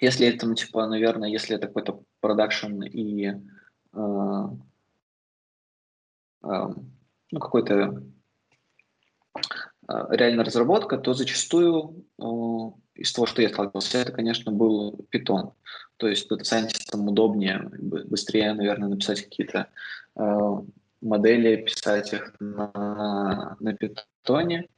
если 0.00 0.28
это, 0.28 0.54
типа, 0.54 0.86
наверное, 0.86 1.28
если 1.28 1.56
это 1.56 1.66
какой-то 1.66 2.04
продакшн 2.20 2.84
и 2.84 3.30
э, 3.30 3.34
э, 6.44 6.68
ну, 7.32 7.40
какой-то 7.40 8.04
реальная 9.88 10.44
разработка, 10.44 10.96
то 10.98 11.14
зачастую 11.14 12.04
э, 12.18 12.24
из 12.94 13.12
того, 13.12 13.26
что 13.26 13.42
я 13.42 13.48
сталкивался, 13.48 13.98
это, 13.98 14.12
конечно, 14.12 14.52
был 14.52 15.06
Python. 15.12 15.52
То 15.96 16.08
есть 16.08 16.30
это 16.30 16.44
сайентистам 16.44 17.08
удобнее, 17.08 17.68
быстрее, 17.72 18.54
наверное, 18.54 18.88
написать 18.88 19.22
какие-то 19.22 19.68
э, 20.16 20.38
модели, 21.00 21.56
писать 21.56 22.12
их 22.12 22.34
на, 22.40 23.56
на 23.58 23.72
Python. 23.74 24.68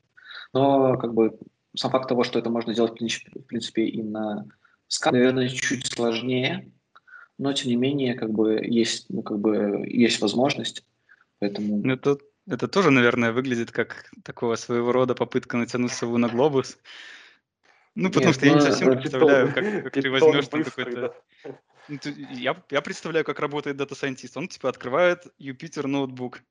Но 0.52 0.96
как 0.96 1.14
бы 1.14 1.38
сам 1.76 1.90
факт 1.90 2.08
того, 2.08 2.24
что 2.24 2.38
это 2.38 2.50
можно 2.50 2.72
сделать, 2.72 2.92
в 2.92 3.42
принципе, 3.42 3.84
и 3.86 4.02
на 4.02 4.46
Scala, 4.88 5.12
наверное, 5.12 5.48
чуть 5.48 5.86
сложнее, 5.86 6.70
но 7.38 7.52
тем 7.52 7.70
не 7.70 7.76
менее, 7.76 8.14
как 8.14 8.30
бы 8.30 8.60
есть, 8.64 9.06
ну, 9.08 9.22
как 9.22 9.38
бы 9.40 9.84
есть 9.86 10.20
возможность. 10.20 10.84
Поэтому... 11.40 11.82
Ну, 11.82 11.94
это 11.94 12.18
это 12.46 12.68
тоже, 12.68 12.90
наверное, 12.90 13.32
выглядит 13.32 13.70
как 13.70 14.10
такого 14.22 14.56
своего 14.56 14.92
рода 14.92 15.14
попытка 15.14 15.56
натянуть 15.56 15.92
сову 15.92 16.18
на 16.18 16.28
глобус. 16.28 16.78
Ну, 17.94 18.08
потому 18.08 18.26
Нет, 18.26 18.34
что 18.34 18.46
я 18.46 18.54
не 18.54 18.60
совсем 18.60 18.98
представляю, 18.98 19.54
как, 19.54 19.84
как 19.84 19.92
ты 19.92 20.10
возьмешь 20.10 20.48
там 20.48 20.64
какой-то... 20.64 21.14
Ну, 21.88 21.98
я, 22.30 22.60
я 22.70 22.80
представляю, 22.80 23.24
как 23.24 23.38
работает 23.38 23.76
data 23.76 23.93
scientist. 23.93 24.36
Он, 24.36 24.48
типа, 24.48 24.68
открывает 24.68 25.26
Jupyter 25.38 25.86
Notebook. 25.86 26.42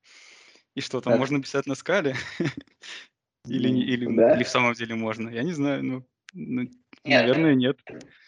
И 0.76 0.82
что, 0.82 1.02
там 1.02 1.14
да. 1.14 1.20
можно 1.20 1.42
писать 1.42 1.66
на 1.66 1.76
скале? 1.76 2.16
или, 3.46 3.68
или, 3.68 4.16
да. 4.16 4.36
или 4.36 4.44
в 4.44 4.50
самом 4.50 4.74
деле 4.74 4.96
можно? 4.96 5.30
Я 5.30 5.44
не 5.44 5.54
знаю, 5.54 5.84
ну, 5.84 6.06
ну 6.34 6.62
нет. 6.62 6.72
наверное, 7.04 7.56
нет. 7.56 7.80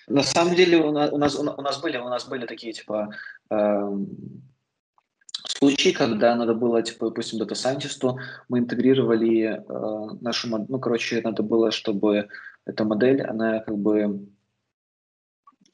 На 0.07 0.23
самом 0.23 0.55
деле 0.55 0.77
у 0.77 0.91
нас, 0.91 1.11
у 1.11 1.17
нас, 1.17 1.35
у 1.35 1.61
нас, 1.61 1.81
были, 1.81 1.97
у 1.97 2.09
нас 2.09 2.27
были 2.27 2.45
такие, 2.45 2.73
типа, 2.73 3.15
эм, 3.49 4.07
случаи, 5.57 5.91
когда 5.91 6.35
надо 6.35 6.53
было, 6.53 6.81
типа, 6.81 7.07
допустим, 7.07 7.39
дата-сайентисту, 7.39 8.19
мы 8.49 8.59
интегрировали 8.59 9.43
э, 9.43 10.15
нашу 10.21 10.49
модель, 10.49 10.67
ну, 10.69 10.79
короче, 10.79 11.21
надо 11.21 11.43
было, 11.43 11.71
чтобы 11.71 12.27
эта 12.65 12.83
модель, 12.83 13.21
она 13.21 13.59
как 13.59 13.77
бы 13.77 14.27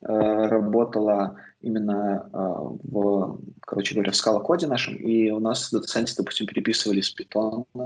э, 0.01 0.05
работала 0.07 1.37
именно 1.61 2.29
э, 2.31 2.37
в, 2.37 3.39
короче 3.61 3.95
говоря, 3.95 4.11
в 4.11 4.15
Scala-коде 4.15 4.67
нашем, 4.67 4.95
и 4.95 5.31
у 5.31 5.39
нас 5.39 5.71
дата-сайентисты, 5.71 6.23
допустим, 6.23 6.47
переписывали 6.47 7.01
с 7.01 7.15
Python 7.15 7.65
э, 7.75 7.85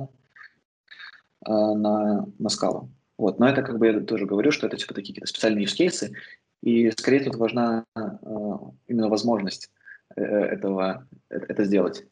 на, 1.48 2.26
на 2.38 2.50
скалу. 2.50 2.90
Вот. 3.18 3.40
Но 3.40 3.48
это, 3.48 3.62
как 3.62 3.80
бы, 3.80 3.88
я 3.88 4.00
тоже 4.02 4.26
говорю, 4.26 4.52
что 4.52 4.68
это, 4.68 4.78
типа, 4.78 4.94
такие 4.94 5.26
специальные 5.26 5.66
use 5.66 5.78
cases, 5.80 6.12
и 6.62 6.92
скорее 6.92 7.24
тут 7.24 7.36
важна 7.36 7.86
э, 7.96 8.02
именно 8.88 9.10
возможность 9.10 9.70
этого, 10.16 11.08
э, 11.30 11.38
это 11.38 11.64
сделать, 11.64 12.06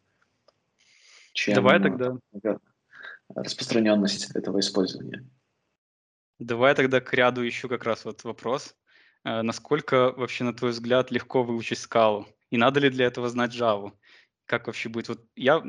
чем 1.34 1.56
Давай 1.56 1.82
тогда. 1.82 2.17
распространенность 3.36 4.36
этого 4.36 4.60
использования. 4.60 5.27
Давай 6.39 6.75
тогда 6.75 6.99
к 6.99 7.13
ряду 7.13 7.41
еще 7.41 7.69
как 7.69 7.84
раз 7.84 8.06
вот 8.06 8.23
вопрос. 8.23 8.75
Э, 9.23 9.41
насколько 9.41 10.12
вообще, 10.12 10.43
на 10.43 10.53
твой 10.53 10.71
взгляд, 10.71 11.12
легко 11.12 11.43
выучить 11.43 11.79
скалу? 11.79 12.27
И 12.49 12.58
надо 12.58 12.79
ли 12.79 12.89
для 12.89 13.06
этого 13.06 13.29
знать 13.29 13.56
Java? 13.56 13.91
Как 14.45 14.67
вообще 14.67 14.89
будет? 14.89 15.10
Вот 15.10 15.25
я, 15.36 15.63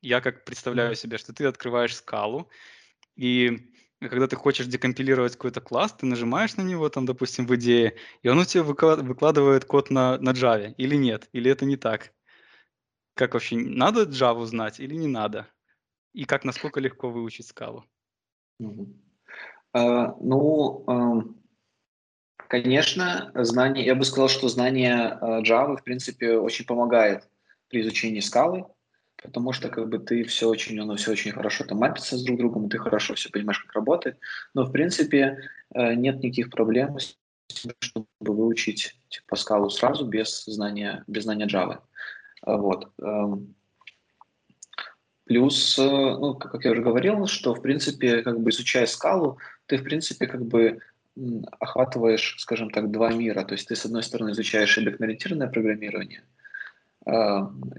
я 0.00 0.20
как 0.20 0.44
представляю 0.44 0.94
себе, 0.94 1.18
что 1.18 1.32
ты 1.32 1.44
открываешь 1.46 1.96
скалу, 1.96 2.48
и 3.16 3.71
когда 4.08 4.26
ты 4.26 4.36
хочешь 4.36 4.66
декомпилировать 4.66 5.32
какой-то 5.32 5.60
класс, 5.60 5.92
ты 5.92 6.06
нажимаешь 6.06 6.56
на 6.56 6.62
него, 6.62 6.88
там, 6.88 7.06
допустим, 7.06 7.46
в 7.46 7.54
идее, 7.56 7.96
и 8.22 8.28
он 8.28 8.38
у 8.38 8.44
тебя 8.44 8.62
выкладывает 8.62 9.64
код 9.64 9.90
на, 9.90 10.18
на 10.18 10.30
Java, 10.30 10.74
или 10.76 10.96
нет, 10.96 11.28
или 11.32 11.50
это 11.50 11.64
не 11.64 11.76
так. 11.76 12.12
Как 13.14 13.34
вообще, 13.34 13.56
надо 13.56 14.02
Java 14.02 14.44
знать 14.44 14.80
или 14.80 14.94
не 14.94 15.08
надо? 15.08 15.46
И 16.12 16.24
как, 16.24 16.44
насколько 16.44 16.80
легко 16.80 17.10
выучить 17.10 17.46
скалу? 17.46 17.84
Uh, 19.74 20.14
ну, 20.20 21.34
конечно, 22.36 23.30
знание, 23.34 23.86
я 23.86 23.94
бы 23.94 24.04
сказал, 24.04 24.28
что 24.28 24.48
знание 24.48 25.18
uh, 25.20 25.42
Java, 25.42 25.76
в 25.76 25.82
принципе, 25.82 26.36
очень 26.36 26.66
помогает 26.66 27.28
при 27.68 27.80
изучении 27.80 28.20
скалы, 28.20 28.66
потому 29.22 29.52
что 29.52 29.68
как 29.68 29.88
бы 29.88 29.98
ты 29.98 30.24
все 30.24 30.48
очень, 30.48 30.78
оно 30.80 30.96
все 30.96 31.12
очень 31.12 31.32
хорошо 31.32 31.64
там 31.64 31.78
мапится 31.78 32.16
с 32.16 32.24
друг 32.24 32.38
другом, 32.38 32.68
ты 32.68 32.78
хорошо 32.78 33.14
все 33.14 33.30
понимаешь, 33.30 33.60
как 33.60 33.72
работает, 33.74 34.18
но 34.54 34.64
в 34.64 34.72
принципе 34.72 35.38
э, 35.74 35.94
нет 35.94 36.16
никаких 36.16 36.50
проблем, 36.50 36.98
чтобы 37.80 38.06
выучить 38.20 38.96
типа 39.08 39.36
скалу 39.36 39.70
сразу 39.70 40.06
без 40.06 40.44
знания, 40.44 41.04
без 41.06 41.24
знания 41.24 41.46
Java. 41.46 41.80
Вот. 42.44 42.88
Эм. 43.00 43.54
Плюс, 45.24 45.78
э, 45.78 45.82
ну, 45.82 46.34
как 46.34 46.64
я 46.64 46.72
уже 46.72 46.82
говорил, 46.82 47.26
что, 47.26 47.54
в 47.54 47.62
принципе, 47.62 48.22
как 48.22 48.40
бы 48.40 48.50
изучая 48.50 48.86
скалу, 48.86 49.38
ты, 49.66 49.78
в 49.78 49.84
принципе, 49.84 50.26
как 50.26 50.44
бы 50.44 50.80
охватываешь, 51.60 52.36
скажем 52.38 52.70
так, 52.70 52.90
два 52.90 53.12
мира. 53.12 53.44
То 53.44 53.52
есть 53.54 53.68
ты, 53.68 53.76
с 53.76 53.84
одной 53.84 54.02
стороны, 54.02 54.30
изучаешь 54.30 54.76
объектно-ориентированное 54.78 55.48
программирование, 55.48 56.24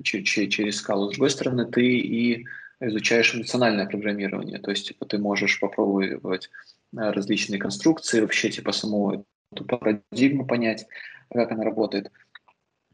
через 0.03 0.77
скалу. 0.77 1.07
С 1.07 1.11
другой 1.11 1.29
стороны, 1.29 1.65
ты 1.65 1.85
и 1.85 2.45
изучаешь 2.79 3.31
функциональное 3.31 3.85
программирование, 3.85 4.59
то 4.59 4.71
есть 4.71 4.87
типа, 4.87 5.05
ты 5.05 5.17
можешь 5.17 5.59
попробовать 5.59 6.49
а, 6.95 7.11
различные 7.13 7.59
конструкции, 7.59 8.21
вообще 8.21 8.49
типа 8.49 8.71
саму 8.71 9.25
эту 9.51 9.65
парадигму 9.65 10.45
понять, 10.45 10.85
как 11.31 11.51
она 11.51 11.63
работает 11.63 12.11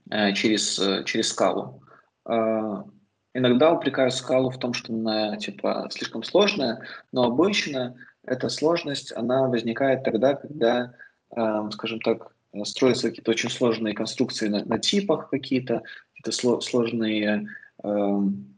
а, 0.10 0.32
через, 0.34 0.80
через 1.06 1.30
скалу. 1.30 1.84
Иногда 3.34 3.72
упрекаю 3.72 4.12
скалу 4.12 4.50
в 4.50 4.60
том, 4.60 4.74
что 4.74 4.94
она 4.94 5.38
типа 5.38 5.88
слишком 5.92 6.24
сложная, 6.24 6.86
но 7.12 7.24
обычно 7.24 7.96
эта 8.24 8.50
сложность, 8.50 9.12
она 9.16 9.48
возникает 9.48 10.04
тогда, 10.04 10.36
когда, 10.36 10.94
скажем 11.72 12.02
так, 12.02 12.34
строятся 12.64 13.10
какие-то 13.10 13.32
очень 13.32 13.50
сложные 13.50 13.94
конструкции 13.94 14.48
на, 14.48 14.66
на 14.66 14.80
типах 14.80 15.30
какие-то, 15.30 15.84
какие-то 16.16 16.62
сложные 16.62 17.48
эм, 17.84 18.56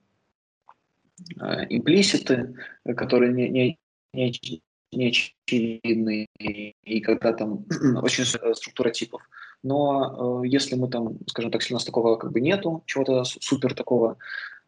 э, 1.40 1.66
имплиситы, 1.70 2.56
которые 2.96 3.34
не, 3.34 3.50
не, 3.50 3.80
не, 4.14 4.62
не 4.92 5.08
очевидны, 5.08 6.28
и 6.40 7.02
когда 7.02 7.34
там 7.34 7.66
очень 8.02 8.26
структура 8.26 8.92
типов. 8.92 9.22
Но 9.64 10.42
э, 10.44 10.48
если 10.48 10.76
мы 10.76 10.88
там, 10.90 11.18
скажем 11.28 11.52
так, 11.52 11.62
сильно 11.62 11.80
с 11.80 11.86
такого 11.86 12.16
как 12.16 12.32
бы 12.32 12.42
нету, 12.42 12.84
чего-то 12.88 13.24
супер 13.24 13.74
такого 13.76 14.18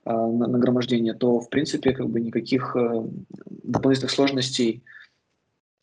э, 0.05 0.11
нагромождения, 0.11 1.13
то 1.13 1.39
в 1.39 1.49
принципе 1.49 1.93
как 1.93 2.09
бы 2.09 2.21
никаких 2.21 2.75
э, 2.75 3.03
дополнительных 3.63 4.11
сложностей 4.11 4.83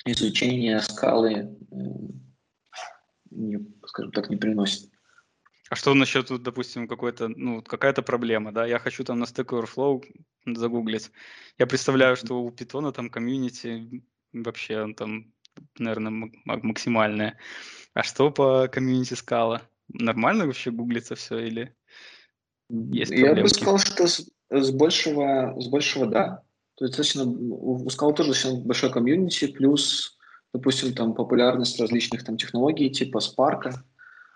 изучения 0.05 0.81
скалы, 0.81 1.57
э, 1.71 1.77
не, 3.31 3.59
скажем 3.87 4.13
так, 4.13 4.31
не 4.31 4.37
приносит. 4.37 4.91
А 5.71 5.77
что 5.77 5.95
насчет, 5.95 6.27
допустим, 6.43 6.89
какой-то, 6.89 7.29
ну, 7.29 7.63
какая-то 7.63 8.03
проблема, 8.03 8.53
да? 8.53 8.67
Я 8.67 8.79
хочу 8.79 9.05
там 9.05 9.21
на 9.21 9.25
Stack 9.25 9.47
Overflow 9.47 10.03
загуглить. 10.47 11.13
Я 11.59 11.67
представляю, 11.67 12.17
что 12.17 12.43
у 12.43 12.51
Python 12.51 12.93
там 12.93 13.09
комьюнити 13.09 14.03
вообще 14.33 14.93
там, 14.95 15.33
наверное, 15.79 16.31
максимальное. 16.45 17.39
А 17.95 18.03
что 18.03 18.31
по 18.31 18.69
комьюнити 18.69 19.15
скала? 19.15 19.63
нормально 19.93 20.47
вообще 20.47 20.71
гуглится 20.71 21.15
все 21.15 21.39
или 21.39 21.75
есть 22.69 23.11
Я 23.11 23.35
бы 23.35 23.49
сказал, 23.49 23.79
что 23.79 24.07
с, 24.07 24.29
с 24.51 24.71
большего, 24.71 25.57
с 25.61 25.67
большего 25.69 26.07
да. 26.07 26.43
То 26.77 26.85
есть 26.85 26.97
достаточно, 26.97 27.25
у 27.25 27.87
Scala 27.89 28.15
тоже 28.15 28.31
достаточно 28.31 28.65
большой 28.65 28.93
комьюнити, 28.93 29.49
плюс, 29.49 30.17
допустим, 30.53 30.95
там 30.95 31.15
популярность 31.15 31.81
различных 31.81 32.25
там 32.25 32.37
технологий 32.37 32.91
типа 32.91 33.19
Spark, 33.19 33.73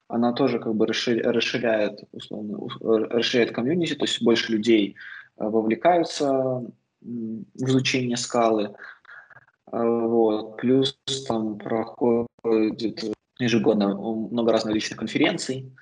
она 0.09 0.33
тоже 0.33 0.59
как 0.59 0.75
бы 0.75 0.87
расширяет, 0.87 2.01
условно, 2.13 2.59
расширяет 2.81 3.53
комьюнити, 3.53 3.95
то 3.95 4.05
есть 4.05 4.23
больше 4.23 4.53
людей 4.53 4.97
э, 5.39 5.45
вовлекаются 5.45 6.63
в 7.01 7.65
изучение 7.65 8.17
скалы. 8.17 8.75
Э, 9.73 9.83
вот. 9.83 10.59
Плюс 10.59 10.99
там 11.27 11.59
проходит 11.59 13.15
ежегодно 13.39 13.97
много 13.97 14.53
разных 14.53 14.75
личных 14.75 14.99
конференций 14.99 15.73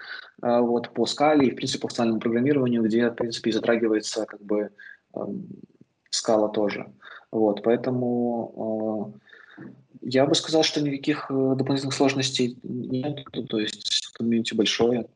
э, 0.42 0.60
вот, 0.60 0.94
по 0.94 1.04
скале 1.06 1.48
и, 1.48 1.50
в 1.50 1.56
принципе, 1.56 1.82
по 1.82 1.88
функциональному 1.88 2.20
программированию, 2.20 2.82
где, 2.82 3.10
в 3.10 3.14
принципе, 3.14 3.52
затрагивается 3.52 4.24
как 4.24 4.40
бы 4.40 4.70
эм, 5.14 5.48
скала 6.10 6.48
тоже. 6.48 6.92
Вот, 7.30 7.62
поэтому 7.62 9.14
э, 9.14 9.18
я 10.02 10.26
бы 10.26 10.34
сказал, 10.34 10.62
что 10.64 10.80
никаких 10.80 11.26
э, 11.30 11.54
дополнительных 11.56 11.94
сложностей 11.94 12.58
нет, 12.62 13.24
то 13.48 13.58
есть 13.58 14.12
комьюнити 14.14 14.54
большое. 14.54 15.06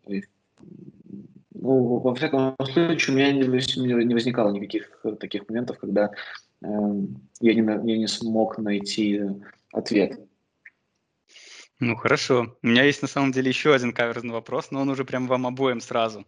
Ну, 1.52 1.98
во 1.98 2.14
всяком 2.14 2.54
случае, 2.58 3.14
у 3.14 3.18
меня 3.18 3.32
не, 3.32 4.04
не 4.04 4.14
возникало 4.14 4.52
никаких 4.52 5.04
таких 5.18 5.48
моментов, 5.48 5.78
когда 5.78 6.12
э, 6.62 6.68
я, 7.40 7.54
не, 7.54 7.90
я 7.90 7.98
не 7.98 8.06
смог 8.06 8.58
найти 8.58 9.22
ответ. 9.72 10.20
Ну, 11.78 11.96
хорошо. 11.96 12.56
У 12.62 12.66
меня 12.68 12.84
есть 12.84 13.02
на 13.02 13.08
самом 13.08 13.32
деле 13.32 13.48
еще 13.48 13.74
один 13.74 13.92
каверзный 13.92 14.32
вопрос, 14.32 14.70
но 14.70 14.80
он 14.80 14.88
уже 14.88 15.04
прям 15.04 15.26
вам 15.26 15.46
обоим 15.46 15.80
сразу. 15.80 16.24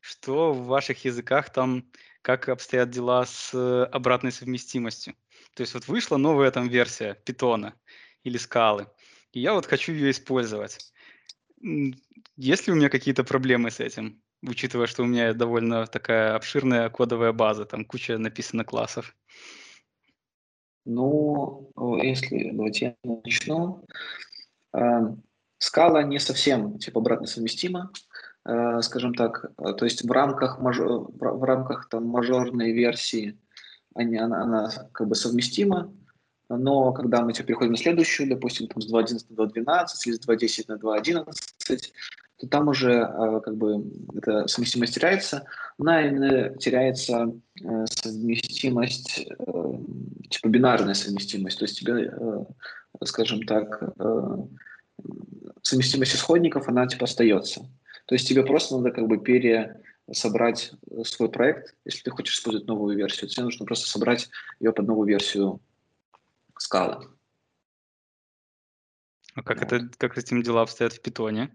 Что 0.00 0.52
в 0.52 0.66
ваших 0.66 1.04
языках 1.04 1.50
там, 1.50 1.84
как 2.22 2.48
обстоят 2.48 2.90
дела 2.90 3.24
с 3.26 3.50
э, 3.52 3.84
обратной 3.90 4.30
совместимостью? 4.30 5.14
То 5.58 5.62
есть 5.62 5.74
вот 5.74 5.88
вышла 5.88 6.18
новая 6.18 6.52
там 6.52 6.68
версия 6.68 7.14
питона 7.24 7.74
или 8.22 8.36
скалы, 8.36 8.86
и 9.32 9.40
я 9.40 9.54
вот 9.54 9.66
хочу 9.66 9.92
ее 9.92 10.12
использовать. 10.12 10.92
Есть 12.36 12.68
ли 12.68 12.72
у 12.72 12.76
меня 12.76 12.88
какие-то 12.88 13.24
проблемы 13.24 13.72
с 13.72 13.80
этим, 13.80 14.22
учитывая, 14.40 14.86
что 14.86 15.02
у 15.02 15.06
меня 15.06 15.34
довольно 15.34 15.88
такая 15.88 16.36
обширная 16.36 16.88
кодовая 16.90 17.32
база, 17.32 17.64
там 17.64 17.84
куча 17.84 18.18
написано 18.18 18.64
классов? 18.64 19.16
Ну, 20.84 21.72
если 22.04 22.52
давайте 22.52 22.96
я 23.02 23.10
начну. 23.24 23.84
Эм, 24.74 25.24
скала 25.58 26.04
не 26.04 26.20
совсем 26.20 26.78
типа 26.78 27.00
обратно 27.00 27.26
совместима, 27.26 27.90
э, 28.44 28.80
скажем 28.82 29.12
так. 29.12 29.50
Э, 29.58 29.72
то 29.72 29.84
есть 29.84 30.04
в 30.04 30.12
рамках, 30.12 30.60
в 30.60 31.44
рамках 31.44 31.88
там, 31.88 32.06
мажорной 32.06 32.70
версии 32.70 33.36
они, 33.98 34.16
она, 34.16 34.42
она 34.42 34.70
как 34.92 35.08
бы 35.08 35.14
совместима, 35.14 35.92
но 36.48 36.92
когда 36.92 37.22
мы 37.22 37.32
теперь 37.32 37.48
переходим 37.48 37.72
на 37.72 37.78
следующую, 37.78 38.28
допустим, 38.28 38.68
там, 38.68 38.80
с 38.80 38.90
2.11 38.90 39.26
на 39.28 39.42
2.12 39.44 39.86
или 40.06 40.14
с 40.14 40.26
2.10 40.26 40.64
на 40.68 40.74
2.11, 40.74 41.92
то 42.38 42.46
там 42.46 42.68
уже 42.68 42.92
э, 42.92 43.40
как 43.44 43.56
бы 43.56 43.84
эта 44.16 44.46
совместимость 44.46 44.94
теряется. 44.94 45.44
Она 45.78 46.06
именно 46.06 46.50
теряется 46.56 47.32
совместимость, 47.90 49.26
типа 50.30 50.48
бинарная 50.48 50.94
совместимость. 50.94 51.58
То 51.58 51.64
есть 51.64 51.80
тебе, 51.80 52.14
скажем 53.04 53.42
так, 53.42 53.82
совместимость 55.62 56.14
исходников, 56.14 56.68
она 56.68 56.86
типа 56.86 57.04
остается. 57.04 57.60
То 58.06 58.14
есть 58.14 58.28
тебе 58.28 58.44
просто 58.44 58.76
надо 58.76 58.92
как 58.92 59.08
бы 59.08 59.18
пересобрать 59.18 59.87
э, 60.90 61.04
свой 61.04 61.30
проект, 61.30 61.74
если 61.84 62.02
ты 62.02 62.10
хочешь 62.10 62.34
использовать 62.34 62.66
новую 62.66 62.96
версию. 62.96 63.28
Тебе 63.28 63.44
нужно 63.44 63.66
просто 63.66 63.88
собрать 63.88 64.28
ее 64.60 64.72
под 64.72 64.86
новую 64.86 65.08
версию 65.08 65.60
скалы. 66.58 67.08
А 69.34 69.42
как, 69.42 69.60
вот. 69.60 69.72
это, 69.72 69.88
как 69.98 70.14
с 70.14 70.18
этим 70.18 70.42
дела 70.42 70.62
обстоят 70.62 70.92
в 70.92 71.00
питоне? 71.00 71.54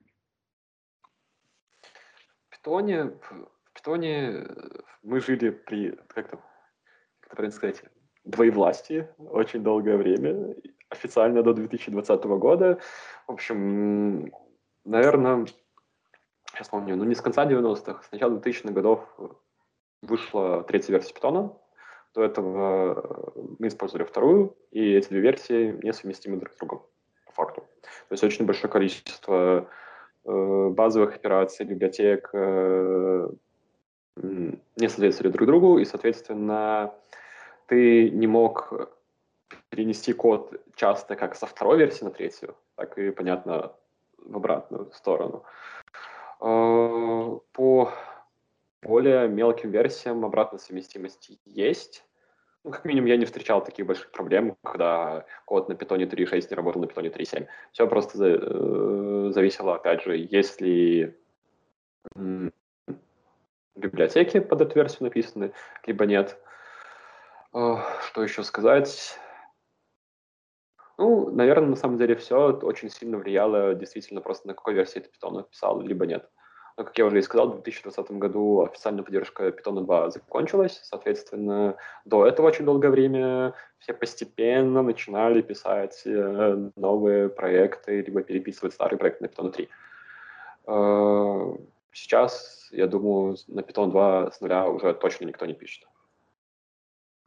В 2.50 2.58
питоне, 2.58 3.06
в 3.06 3.74
питоне 3.74 4.30
э, 4.30 4.70
мы 5.02 5.20
жили 5.20 5.50
при, 5.50 5.92
как 6.08 6.30
то 6.30 6.38
как 6.38 7.28
это 7.28 7.36
правильно 7.36 7.56
сказать, 7.56 7.84
двоевластии 8.24 9.08
очень 9.18 9.64
долгое 9.64 9.98
время 9.98 10.56
официально 10.90 11.44
до 11.44 11.54
2020 11.54 12.24
года. 12.24 12.80
В 13.28 13.32
общем, 13.32 14.32
наверное, 14.86 15.46
сейчас 16.54 16.70
помню, 16.70 16.96
ну 16.96 17.04
не 17.04 17.16
с 17.16 17.22
конца 17.22 17.46
90-х, 17.46 18.04
с 18.04 18.12
начала 18.12 18.38
2000-х 18.38 18.72
годов 18.72 19.00
вышла 20.02 20.64
третья 20.64 20.94
версия 20.94 21.14
питона. 21.14 21.54
До 22.14 22.24
этого 22.24 23.34
э, 23.36 23.42
мы 23.60 23.68
использовали 23.68 24.06
вторую, 24.06 24.56
и 24.72 24.94
эти 24.94 25.10
две 25.10 25.20
версии 25.20 25.80
несовместимы 25.84 26.38
друг 26.38 26.54
с 26.54 26.58
другом, 26.58 26.86
по 27.26 27.32
факту. 27.32 27.62
То 27.82 28.14
есть 28.14 28.24
очень 28.24 28.46
большое 28.46 28.72
количество 28.72 29.68
э, 30.26 30.70
базовых 30.70 31.16
операций, 31.16 31.66
библиотек 31.66 32.30
э, 32.34 33.30
не 34.16 34.90
соответствовали 34.90 35.32
друг 35.32 35.48
другу, 35.48 35.80
и, 35.80 35.86
соответственно, 35.86 36.94
ты 37.66 38.12
не 38.12 38.28
мог 38.28 38.92
перенести 39.70 40.14
код 40.14 40.54
часто 40.76 41.16
как 41.16 41.36
со 41.36 41.48
второй 41.48 41.80
версии 41.80 42.04
на 42.04 42.12
третью, 42.12 42.56
так 42.76 42.96
и, 43.00 43.10
понятно, 43.10 43.74
в 44.20 44.38
обратную 44.38 44.92
сторону. 44.92 45.44
А, 46.44 47.40
по 47.54 47.94
более 48.82 49.30
мелким 49.30 49.72
версиям 49.72 50.26
обратная 50.26 50.60
совместимость 50.60 51.32
есть. 51.46 52.06
Ну, 52.66 52.72
как 52.72 52.84
минимум, 52.84 53.08
я 53.08 53.16
не 53.16 53.24
встречал 53.26 53.64
таких 53.64 53.86
больших 53.86 54.12
проблем, 54.12 54.58
когда 54.62 55.26
код 55.46 55.70
на 55.70 55.76
питоне 55.76 56.06
3.6 56.06 56.48
не 56.50 56.56
работал 56.56 56.82
на 56.82 56.88
питоне 56.88 57.10
3.7. 57.10 57.48
Все 57.72 57.88
просто 57.88 58.18
за, 58.18 58.28
э, 58.28 59.32
зависело, 59.32 59.76
опять 59.76 60.04
же, 60.04 60.18
есть 60.18 60.60
ли 60.60 61.18
библиотеки 63.76 64.42
под 64.42 64.62
эту 64.62 64.76
версию 64.76 65.04
написаны, 65.04 65.54
либо 65.86 66.06
нет. 66.06 66.38
А, 67.54 67.86
что 68.08 68.22
еще 68.22 68.44
сказать? 68.44 69.18
Ну, 70.98 71.32
наверное, 71.32 71.70
на 71.70 71.76
самом 71.76 71.98
деле 71.98 72.16
все 72.16 72.52
очень 72.52 72.90
сильно 72.90 73.18
влияло 73.18 73.74
действительно 73.74 74.22
просто 74.22 74.48
на 74.48 74.54
какой 74.54 74.76
версии 74.76 75.00
ты 75.00 75.10
Python 75.10 75.44
писал, 75.50 75.82
либо 75.82 76.06
нет. 76.06 76.30
Но, 76.78 76.84
как 76.84 76.98
я 76.98 77.06
уже 77.06 77.20
и 77.20 77.22
сказал, 77.22 77.50
в 77.50 77.54
2020 77.54 78.12
году 78.12 78.64
официальная 78.64 79.04
поддержка 79.04 79.48
Python 79.50 79.86
2 79.86 80.10
закончилась, 80.12 80.80
соответственно, 80.84 81.78
до 82.06 82.26
этого 82.26 82.48
очень 82.48 82.66
долгое 82.66 82.90
время 82.90 83.54
все 83.80 83.94
постепенно 83.94 84.82
начинали 84.82 85.42
писать 85.42 86.02
э, 86.06 86.70
новые 86.76 87.30
проекты, 87.30 88.02
либо 88.02 88.24
переписывать 88.24 88.74
старые 88.74 88.98
проекты 88.98 89.24
на 89.24 89.28
Python 89.28 89.52
3. 89.52 89.70
Э, 90.66 91.56
сейчас, 91.92 92.70
я 92.72 92.88
думаю, 92.88 93.38
на 93.48 93.60
Python 93.60 93.92
2 93.92 94.32
с 94.32 94.42
нуля 94.42 94.68
уже 94.68 94.94
точно 94.94 95.26
никто 95.26 95.46
не 95.46 95.54
пишет. 95.54 95.88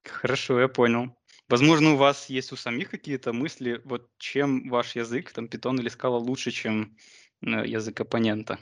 Хорошо, 0.05 0.61
я 0.61 0.69
понял. 0.69 1.16
Возможно, 1.49 1.95
у 1.95 1.97
вас 1.97 2.29
есть 2.29 2.53
у 2.53 2.57
самих 2.57 2.91
какие-то 2.91 3.33
мысли, 3.33 3.81
вот 3.85 4.11
чем 4.19 4.69
ваш 4.69 4.97
язык, 4.97 5.33
там, 5.33 5.47
Python 5.47 5.77
или 5.77 5.91
Scala 5.91 6.19
лучше, 6.19 6.51
чем 6.51 6.97
э, 7.43 7.67
язык 7.67 8.01
оппонента? 8.01 8.59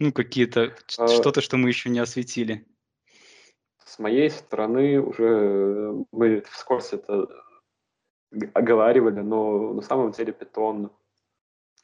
Ну, 0.00 0.12
какие-то, 0.12 0.74
а... 0.98 1.08
что-то, 1.08 1.40
что 1.40 1.56
мы 1.56 1.68
еще 1.68 1.90
не 1.90 2.00
осветили. 2.00 2.66
С 3.84 4.00
моей 4.00 4.28
стороны 4.28 5.00
уже 5.00 5.24
э, 5.24 6.04
мы 6.10 6.42
вскользь 6.50 6.92
это 6.92 7.28
оговаривали, 8.54 9.20
но 9.20 9.72
на 9.74 9.82
самом 9.82 10.10
деле 10.10 10.32
Python 10.32 10.90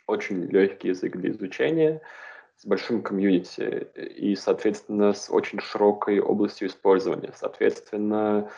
очень 0.08 0.46
легкий 0.46 0.88
язык 0.88 1.16
для 1.16 1.30
изучения, 1.30 2.02
с 2.56 2.66
большим 2.66 3.02
комьюнити 3.02 3.88
и, 3.94 4.34
соответственно, 4.34 5.12
с 5.12 5.30
очень 5.30 5.60
широкой 5.60 6.18
областью 6.18 6.66
использования. 6.66 7.32
Соответственно, 7.36 8.50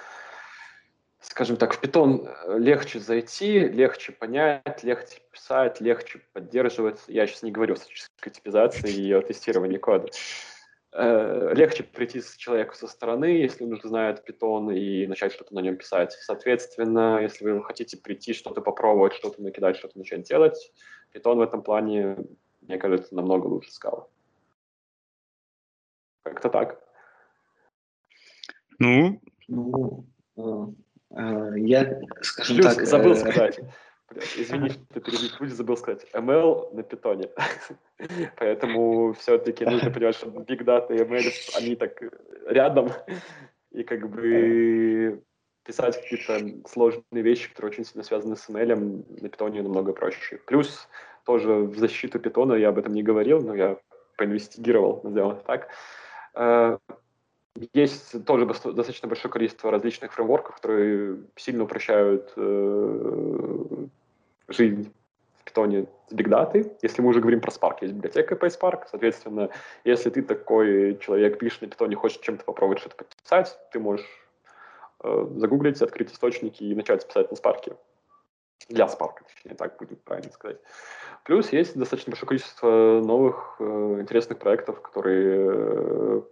скажем 1.22 1.56
так, 1.56 1.74
в 1.74 1.82
Python 1.82 2.26
э, 2.26 2.58
легче 2.58 3.00
зайти, 3.00 3.60
легче 3.60 4.12
понять, 4.12 4.82
легче 4.82 5.20
писать, 5.30 5.80
легче 5.80 6.20
поддерживать. 6.32 7.00
Я 7.08 7.26
сейчас 7.26 7.42
не 7.42 7.52
говорю 7.52 7.74
о 7.74 7.76
статической 7.76 8.32
типизации 8.32 8.92
и 8.92 9.12
о 9.12 9.22
тестировании 9.22 9.78
кода. 9.78 10.08
Э, 10.92 11.52
легче 11.54 11.84
прийти 11.84 12.20
с 12.20 12.36
человеку 12.36 12.74
со 12.74 12.86
стороны, 12.86 13.24
если 13.24 13.64
он 13.64 13.72
уже 13.72 13.88
знает 13.88 14.28
Python, 14.28 14.76
и 14.76 15.06
начать 15.06 15.32
что-то 15.32 15.54
на 15.54 15.60
нем 15.60 15.76
писать. 15.76 16.12
Соответственно, 16.12 17.20
если 17.22 17.48
вы 17.48 17.62
хотите 17.64 17.96
прийти, 17.96 18.34
что-то 18.34 18.60
попробовать, 18.60 19.14
что-то 19.14 19.42
накидать, 19.42 19.76
что-то 19.76 19.98
начать 19.98 20.22
делать, 20.22 20.72
Python 21.14 21.36
в 21.36 21.40
этом 21.40 21.62
плане, 21.62 22.18
мне 22.60 22.78
кажется, 22.78 23.14
намного 23.14 23.46
лучше 23.46 23.72
скала. 23.72 24.06
Как-то 26.22 26.48
так. 26.48 26.82
Ну, 28.78 29.20
ну, 29.48 30.06
Э, 30.36 30.66
я, 31.16 32.00
скажем 32.22 32.56
Плюс, 32.56 32.74
так... 32.74 32.86
забыл 32.86 33.12
э, 33.12 33.16
сказать. 33.16 33.60
Извини, 34.36 34.70
что 34.70 35.00
перебил, 35.00 35.54
забыл 35.54 35.76
сказать. 35.76 36.06
ML 36.12 36.74
на 36.74 36.82
питоне. 36.82 37.28
Поэтому 38.36 39.12
все-таки 39.14 39.64
нужно 39.64 39.90
понимать, 39.94 40.16
что 40.16 40.26
Big 40.28 40.64
Data 40.64 40.94
и 40.94 41.02
ML, 41.02 41.56
они 41.56 41.76
так 41.76 42.02
рядом. 42.46 42.90
И 43.70 43.84
как 43.84 44.08
бы 44.08 45.22
писать 45.64 46.00
какие-то 46.00 46.68
сложные 46.68 47.22
вещи, 47.22 47.48
которые 47.50 47.70
очень 47.70 47.84
сильно 47.84 48.02
связаны 48.02 48.36
с 48.36 48.48
ML, 48.48 49.22
на 49.22 49.28
питоне 49.28 49.62
намного 49.62 49.92
проще. 49.92 50.38
Плюс 50.46 50.88
тоже 51.24 51.52
в 51.52 51.78
защиту 51.78 52.18
питона, 52.18 52.54
я 52.54 52.70
об 52.70 52.78
этом 52.78 52.92
не 52.94 53.02
говорил, 53.02 53.40
но 53.40 53.54
я 53.54 53.78
поинвестигировал, 54.16 55.00
это 55.04 55.42
так. 55.46 55.68
Есть 57.74 58.24
тоже 58.24 58.46
достаточно 58.46 59.08
большое 59.08 59.30
количество 59.30 59.70
различных 59.70 60.12
фреймворков, 60.12 60.56
которые 60.56 61.18
сильно 61.36 61.64
упрощают 61.64 62.32
э, 62.36 63.86
жизнь 64.48 64.92
в 65.38 65.44
питоне 65.44 65.86
с 66.08 66.14
бигдатой. 66.14 66.72
Если 66.80 67.02
мы 67.02 67.08
уже 67.08 67.20
говорим 67.20 67.40
про 67.40 67.50
Spark, 67.50 67.78
есть 67.82 67.92
библиотека 67.92 68.36
PySpark, 68.36 68.84
соответственно, 68.90 69.50
если 69.84 70.08
ты 70.08 70.22
такой 70.22 70.96
человек, 70.98 71.38
пишешь 71.38 71.60
на 71.60 71.68
питоне, 71.68 71.94
хочешь 71.94 72.20
чем-то 72.20 72.44
попробовать 72.44 72.78
что-то 72.78 72.96
подписать, 72.96 73.58
ты 73.70 73.78
можешь 73.78 74.06
э, 75.04 75.26
загуглить, 75.36 75.82
открыть 75.82 76.10
источники 76.10 76.64
и 76.64 76.74
начать 76.74 77.06
писать 77.06 77.30
на 77.30 77.34
Spark. 77.34 77.76
Для 78.70 78.86
Spark, 78.86 79.16
точнее, 79.28 79.56
так 79.56 79.76
будет 79.76 80.02
правильно 80.04 80.32
сказать. 80.32 80.58
Плюс 81.24 81.52
есть 81.52 81.76
достаточно 81.76 82.12
большое 82.12 82.28
количество 82.28 83.02
новых 83.04 83.56
э, 83.58 83.64
интересных 84.00 84.38
проектов, 84.38 84.80
которые 84.80 85.50
э, 85.50 86.22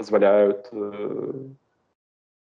позволяют 0.00 0.66
э, 0.72 1.32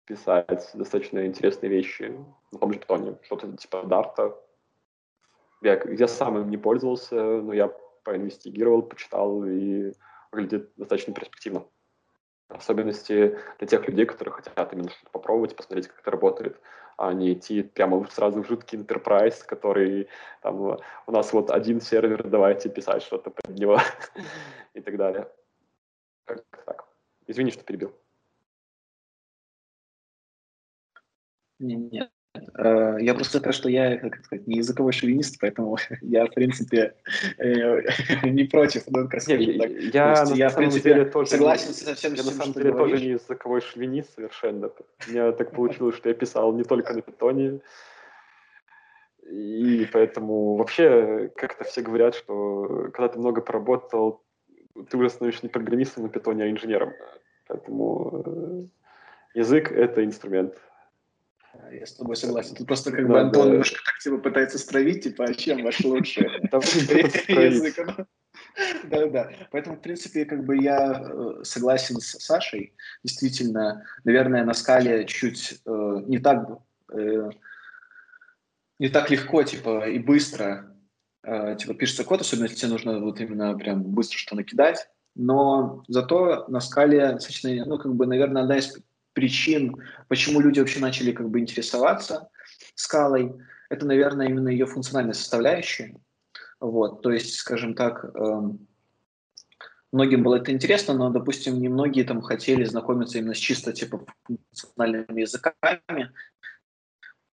писать 0.07 0.71
достаточно 0.73 1.27
интересные 1.27 1.69
вещи 1.69 2.19
на 2.51 2.59
том 2.59 2.73
же 2.73 2.79
питоне. 2.79 3.19
Что-то 3.25 3.55
типа 3.59 3.83
Дарта. 3.83 4.35
Я, 5.61 5.79
я 5.85 6.09
сам 6.09 6.39
им 6.39 6.49
не 6.49 6.57
пользовался, 6.57 7.15
но 7.15 7.53
я 7.53 7.71
поинвестигировал, 8.05 8.81
почитал 8.81 9.45
и 9.45 9.93
выглядит 10.33 10.73
достаточно 10.79 11.13
перспективно. 11.13 11.67
Особенности 12.49 13.39
для 13.59 13.69
тех 13.69 13.87
людей, 13.87 14.07
которые 14.07 14.33
хотят 14.33 14.73
именно 14.73 14.89
что-то 14.89 15.11
попробовать, 15.11 15.55
посмотреть, 15.55 15.89
как 15.89 16.01
это 16.01 16.11
работает 16.11 16.59
а 16.97 17.13
не 17.13 17.33
идти 17.33 17.63
прямо 17.63 18.07
сразу 18.11 18.43
в 18.43 18.47
жуткий 18.47 18.79
enterprise, 18.79 19.45
который 19.45 20.09
там 20.41 20.79
у 21.07 21.13
нас 21.13 21.33
вот 21.33 21.51
один 21.51 21.81
сервер, 21.81 22.29
давайте 22.29 22.69
писать 22.69 23.03
что-то 23.03 23.31
под 23.31 23.59
него 23.59 23.79
и 24.75 24.81
так 24.81 24.97
далее. 24.97 25.29
Как 26.25 26.45
так. 26.65 26.92
Извини, 27.27 27.51
что 27.51 27.65
перебил. 27.65 27.95
Нет, 31.59 32.11
Э, 32.55 32.97
я 33.01 33.15
просто 33.15 33.39
скажу, 33.39 33.59
что 33.59 33.69
я, 33.69 33.99
как 33.99 34.25
сказать, 34.25 34.47
не 34.47 34.57
языковой 34.57 34.93
шовинист, 34.93 35.39
поэтому 35.41 35.77
я, 36.01 36.27
в 36.27 36.31
принципе, 36.31 36.95
э, 37.39 37.83
не 38.25 38.45
против 38.45 38.85
Я, 39.27 39.37
я, 39.37 40.25
на, 40.25 40.35
я, 40.35 40.49
в 40.49 40.57
принципе, 40.57 40.95
деле 40.95 41.05
тоже 41.07 41.31
согласен 41.31 41.73
со 41.73 41.95
всем, 41.95 42.15
Я, 42.15 42.25
на 42.25 42.31
самом 42.31 42.53
деле, 42.55 42.73
тоже 42.73 42.97
не 42.97 43.11
языковой 43.13 43.61
шовинист 43.61 44.15
совершенно. 44.15 44.69
У 44.69 45.11
меня 45.11 45.33
так 45.33 45.53
получилось, 45.53 45.97
что 45.97 46.09
я 46.09 46.15
писал 46.15 46.55
не 46.55 46.65
только 46.65 46.95
на 46.95 47.03
питоне, 47.03 47.61
и 49.31 49.87
поэтому 49.93 50.57
вообще 50.57 51.31
как-то 51.37 51.65
все 51.65 51.83
говорят, 51.83 52.15
что 52.15 52.91
когда 52.95 53.09
ты 53.09 53.19
много 53.19 53.41
поработал, 53.41 54.23
ты 54.89 54.97
уже 54.97 55.11
становишься 55.11 55.45
не 55.45 55.51
программистом 55.51 56.05
на 56.05 56.09
питоне, 56.09 56.45
а 56.45 56.51
инженером. 56.51 56.93
Поэтому 57.49 58.23
э, 59.35 59.39
язык— 59.39 59.71
это 59.73 60.05
инструмент. 60.05 60.55
Я 61.71 61.85
с 61.85 61.93
тобой 61.93 62.17
согласен. 62.17 62.55
Тут 62.55 62.67
просто 62.67 62.91
как 62.93 63.07
бы 63.07 63.21
Антон 63.21 63.51
немножко 63.51 63.79
так 63.85 63.99
типа 63.99 64.19
пытается 64.19 64.59
стравить, 64.59 65.05
типа, 65.05 65.25
а 65.25 65.35
чем 65.35 65.63
ваш 65.63 65.81
лучший 65.85 66.25
язык? 67.29 67.77
Да-да. 68.85 69.31
Поэтому, 69.51 69.77
в 69.77 69.81
принципе, 69.81 70.25
как 70.25 70.45
бы 70.45 70.63
я 70.63 71.03
э, 71.03 71.45
согласен 71.45 72.01
с 72.01 72.19
Сашей. 72.19 72.75
Действительно, 73.03 73.85
наверное, 74.05 74.45
на 74.45 74.55
скале 74.55 75.05
чуть 75.05 75.61
э, 75.67 76.03
не 76.07 76.19
так 76.19 76.49
э, 76.93 77.31
не 78.79 78.89
так 78.89 79.11
легко, 79.11 79.43
типа, 79.43 79.89
и 79.89 79.99
быстро 79.99 80.72
типа 81.25 81.75
пишется 81.75 82.05
код, 82.05 82.21
особенно 82.21 82.45
если 82.45 82.57
тебе 82.57 82.71
нужно 82.71 82.99
вот 82.99 83.21
именно 83.21 83.57
прям 83.57 83.83
быстро 83.83 84.19
что 84.19 84.37
накидать. 84.37 84.89
Но 85.15 85.85
зато 85.89 86.47
на 86.49 86.61
скале 86.61 87.13
достаточно, 87.13 87.65
ну, 87.67 87.79
как 87.79 87.95
бы, 87.95 88.07
наверное, 88.07 88.43
одна 88.43 88.59
из 88.59 88.79
причин, 89.13 89.77
почему 90.09 90.41
люди 90.41 90.59
вообще 90.59 90.81
начали 90.81 91.13
как 91.13 91.29
бы 91.29 91.39
интересоваться 91.41 92.31
скалой, 92.75 93.33
это, 93.69 93.87
наверное, 93.87 94.29
именно 94.29 94.49
ее 94.49 94.67
функциональная 94.67 95.15
составляющая. 95.15 95.97
Вот, 96.61 97.03
то 97.03 97.11
есть, 97.11 97.35
скажем 97.35 97.75
так, 97.75 98.05
эм, 98.15 98.67
многим 99.91 100.23
было 100.23 100.37
это 100.37 100.53
интересно, 100.53 100.95
но, 100.95 101.11
допустим, 101.11 101.61
не 101.61 101.69
многие 101.69 102.05
там 102.05 102.23
хотели 102.23 102.65
знакомиться 102.65 103.19
именно 103.19 103.35
с 103.35 103.39
чисто 103.39 103.73
типа 103.73 104.05
функциональными 104.25 105.21
языками. 105.21 106.13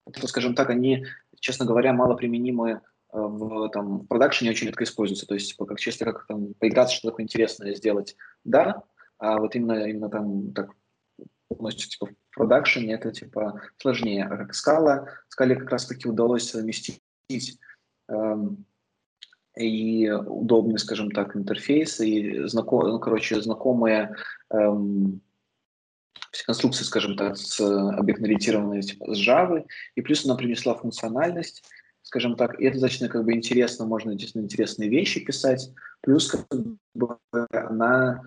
Это, 0.06 0.26
скажем 0.26 0.54
так, 0.54 0.70
они, 0.70 1.06
честно 1.40 1.64
говоря, 1.64 1.92
мало 1.92 2.14
применимы 2.14 2.70
э, 2.70 2.80
в, 3.14 3.68
там, 3.70 4.00
в 4.00 4.06
продакшене 4.06 4.50
очень 4.50 4.66
редко 4.66 4.84
используются. 4.84 5.26
То 5.26 5.34
есть, 5.34 5.50
типа, 5.50 5.66
как 5.66 5.78
чисто 5.78 6.04
как 6.04 6.26
там 6.26 6.54
поиграться, 6.54 6.96
что 6.96 7.10
такое 7.10 7.24
интересное 7.24 7.74
сделать, 7.74 8.16
да, 8.44 8.82
а 9.18 9.38
вот 9.38 9.54
именно, 9.54 9.88
именно 9.88 10.08
там 10.10 10.52
так 10.52 10.70
полностью 11.48 11.88
типа, 11.88 12.06
в 12.06 12.34
продакшене 12.34 12.94
это 12.94 13.12
типа 13.12 13.60
сложнее. 13.78 14.24
А 14.24 14.36
как 14.36 14.54
скала, 14.54 15.08
скале 15.28 15.56
как 15.56 15.70
раз-таки 15.70 16.08
удалось 16.08 16.50
совместить 16.50 17.00
эм, 18.08 18.64
и 19.56 20.10
удобный, 20.10 20.78
скажем 20.78 21.10
так, 21.12 21.36
интерфейс, 21.36 22.00
и 22.00 22.46
знаком, 22.48 22.88
ну, 22.88 22.98
короче, 22.98 23.40
знакомые 23.40 24.16
эм, 24.50 25.20
конструкции, 26.46 26.84
скажем 26.84 27.16
так, 27.16 27.36
с 27.36 27.60
объектно-ориентированной 27.60 28.82
типа, 28.82 29.14
с 29.14 29.18
Java, 29.18 29.64
и 29.94 30.00
плюс 30.02 30.24
она 30.24 30.34
принесла 30.34 30.74
функциональность, 30.74 31.62
скажем 32.14 32.36
так, 32.36 32.60
и 32.60 32.64
это 32.66 32.74
достаточно 32.74 33.08
как 33.08 33.24
бы 33.24 33.32
интересно, 33.32 33.86
можно 33.86 34.12
действительно 34.12 34.44
интересные 34.44 34.88
вещи 34.88 35.24
писать, 35.24 35.72
плюс 36.00 36.30
как 36.30 36.46
бы 36.94 37.18
она 37.50 38.22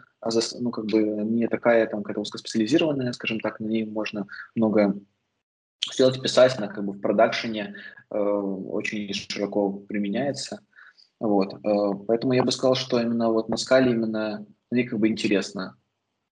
ну, 0.59 0.71
как 0.71 0.88
бы 0.88 1.01
не 1.01 1.47
такая 1.47 1.88
там 1.88 2.01
какая-то 2.01 2.19
узкоспециализированная, 2.19 3.13
скажем 3.13 3.39
так, 3.39 3.61
на 3.61 3.67
ней 3.67 3.85
можно 3.85 4.27
много 4.55 4.99
сделать, 5.89 6.21
писать, 6.21 6.57
она 6.57 6.67
как 6.67 6.83
бы 6.83 6.91
в 6.91 6.99
продакшене 6.99 7.75
э, 8.11 8.17
очень 8.17 9.13
широко 9.13 9.71
применяется. 9.71 10.59
Вот. 11.21 11.53
Э, 11.53 11.93
поэтому 12.05 12.33
я 12.33 12.43
бы 12.43 12.51
сказал, 12.51 12.75
что 12.75 12.99
именно 12.99 13.31
вот 13.31 13.47
на 13.47 13.55
скале 13.55 13.91
именно 13.91 14.45
мне 14.69 14.83
как 14.83 14.99
бы 14.99 15.07
интересно 15.07 15.77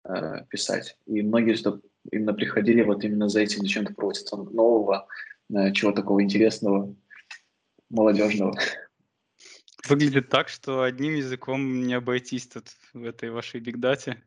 э, 0.03 0.43
писать. 0.49 0.97
И 1.05 1.21
многие 1.21 1.55
сюда 1.55 1.79
именно 2.11 2.33
приходили 2.33 2.81
вот 2.81 3.05
именно 3.05 3.29
за 3.29 3.39
этим, 3.39 3.61
зачем-то 3.61 3.93
пробовать 3.93 4.29
нового, 4.33 5.07
э, 5.53 5.71
чего 5.71 5.93
такого 5.93 6.21
интересного, 6.21 6.93
молодежного. 7.89 8.57
Выглядит 9.87 10.29
так, 10.29 10.49
что 10.49 10.81
одним 10.81 11.15
языком 11.15 11.85
не 11.85 11.93
обойтись 11.93 12.47
тут 12.47 12.69
в 12.93 13.03
этой 13.03 13.29
вашей 13.29 13.59
бигдате. 13.59 14.23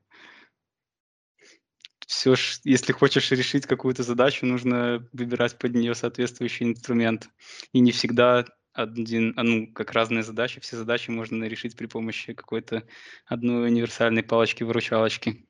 Все, 2.07 2.37
ж, 2.37 2.61
если 2.65 2.93
хочешь 2.93 3.31
решить 3.33 3.67
какую-то 3.67 4.03
задачу, 4.03 4.47
нужно 4.47 5.07
выбирать 5.13 5.59
под 5.59 5.75
нее 5.75 5.95
соответствующий 5.95 6.67
инструмент. 6.67 7.29
И 7.73 7.81
не 7.81 7.93
всегда 7.93 8.47
один, 8.73 9.35
а, 9.37 9.43
ну, 9.43 9.67
как 9.73 9.93
разные 9.93 10.23
задачи, 10.23 10.61
все 10.61 10.77
задачи 10.77 11.11
можно 11.11 11.45
решить 11.45 11.77
при 11.77 11.87
помощи 11.87 12.33
какой-то 12.33 12.85
одной 13.27 13.67
универсальной 13.67 14.23
палочки-выручалочки. 14.23 15.49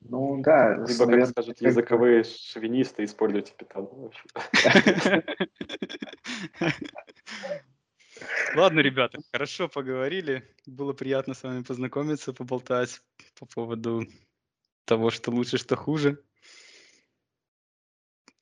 Ну 0.00 0.42
да. 0.42 0.84
Либо, 0.86 1.06
как 1.06 1.28
скажут 1.28 1.60
языковые 1.60 2.24
шовинисты, 2.24 3.04
используйте 3.04 3.54
питон. 3.56 4.10
Ладно, 8.54 8.80
ребята, 8.80 9.18
хорошо 9.32 9.68
поговорили. 9.68 10.48
Было 10.66 10.92
приятно 10.92 11.34
с 11.34 11.42
вами 11.42 11.62
познакомиться, 11.62 12.32
поболтать 12.32 13.00
по 13.38 13.46
поводу 13.46 14.06
того, 14.84 15.10
что 15.10 15.30
лучше, 15.30 15.58
что 15.58 15.76
хуже. 15.76 16.22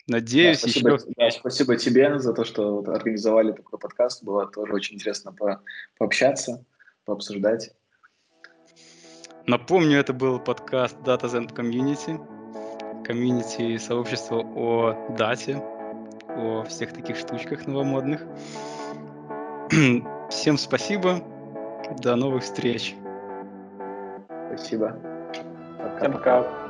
Надеюсь, 0.07 0.61
да, 0.61 0.69
спасибо, 0.69 0.95
еще... 0.95 1.05
Да, 1.17 1.31
спасибо 1.31 1.77
тебе 1.77 2.19
за 2.19 2.35
то, 2.35 2.45
что 2.45 2.77
вот 2.77 2.89
организовали 2.89 3.53
такой 3.53 3.79
подкаст. 3.79 4.25
Было 4.25 4.47
тоже 4.47 4.73
очень 4.73 4.97
интересно 4.97 5.33
по 5.33 5.63
пообщаться, 5.97 6.65
пообсуждать. 7.05 7.73
Напомню, 9.47 9.99
это 9.99 10.13
был 10.13 10.41
подкаст 10.41 10.97
Data 10.99 11.23
Zen 11.23 11.49
Community. 11.55 13.05
Комьюнити 13.05 13.79
сообщество 13.79 14.41
о 14.41 15.17
дате, 15.17 15.57
о 16.29 16.65
всех 16.69 16.93
таких 16.93 17.17
штучках 17.17 17.67
новомодных. 17.67 18.23
Всем 20.29 20.59
спасибо. 20.59 21.23
До 22.03 22.15
новых 22.17 22.43
встреч. 22.43 22.95
Спасибо. 24.49 24.97
Пока. 25.79 25.99
Всем 25.99 26.13
пока. 26.13 26.62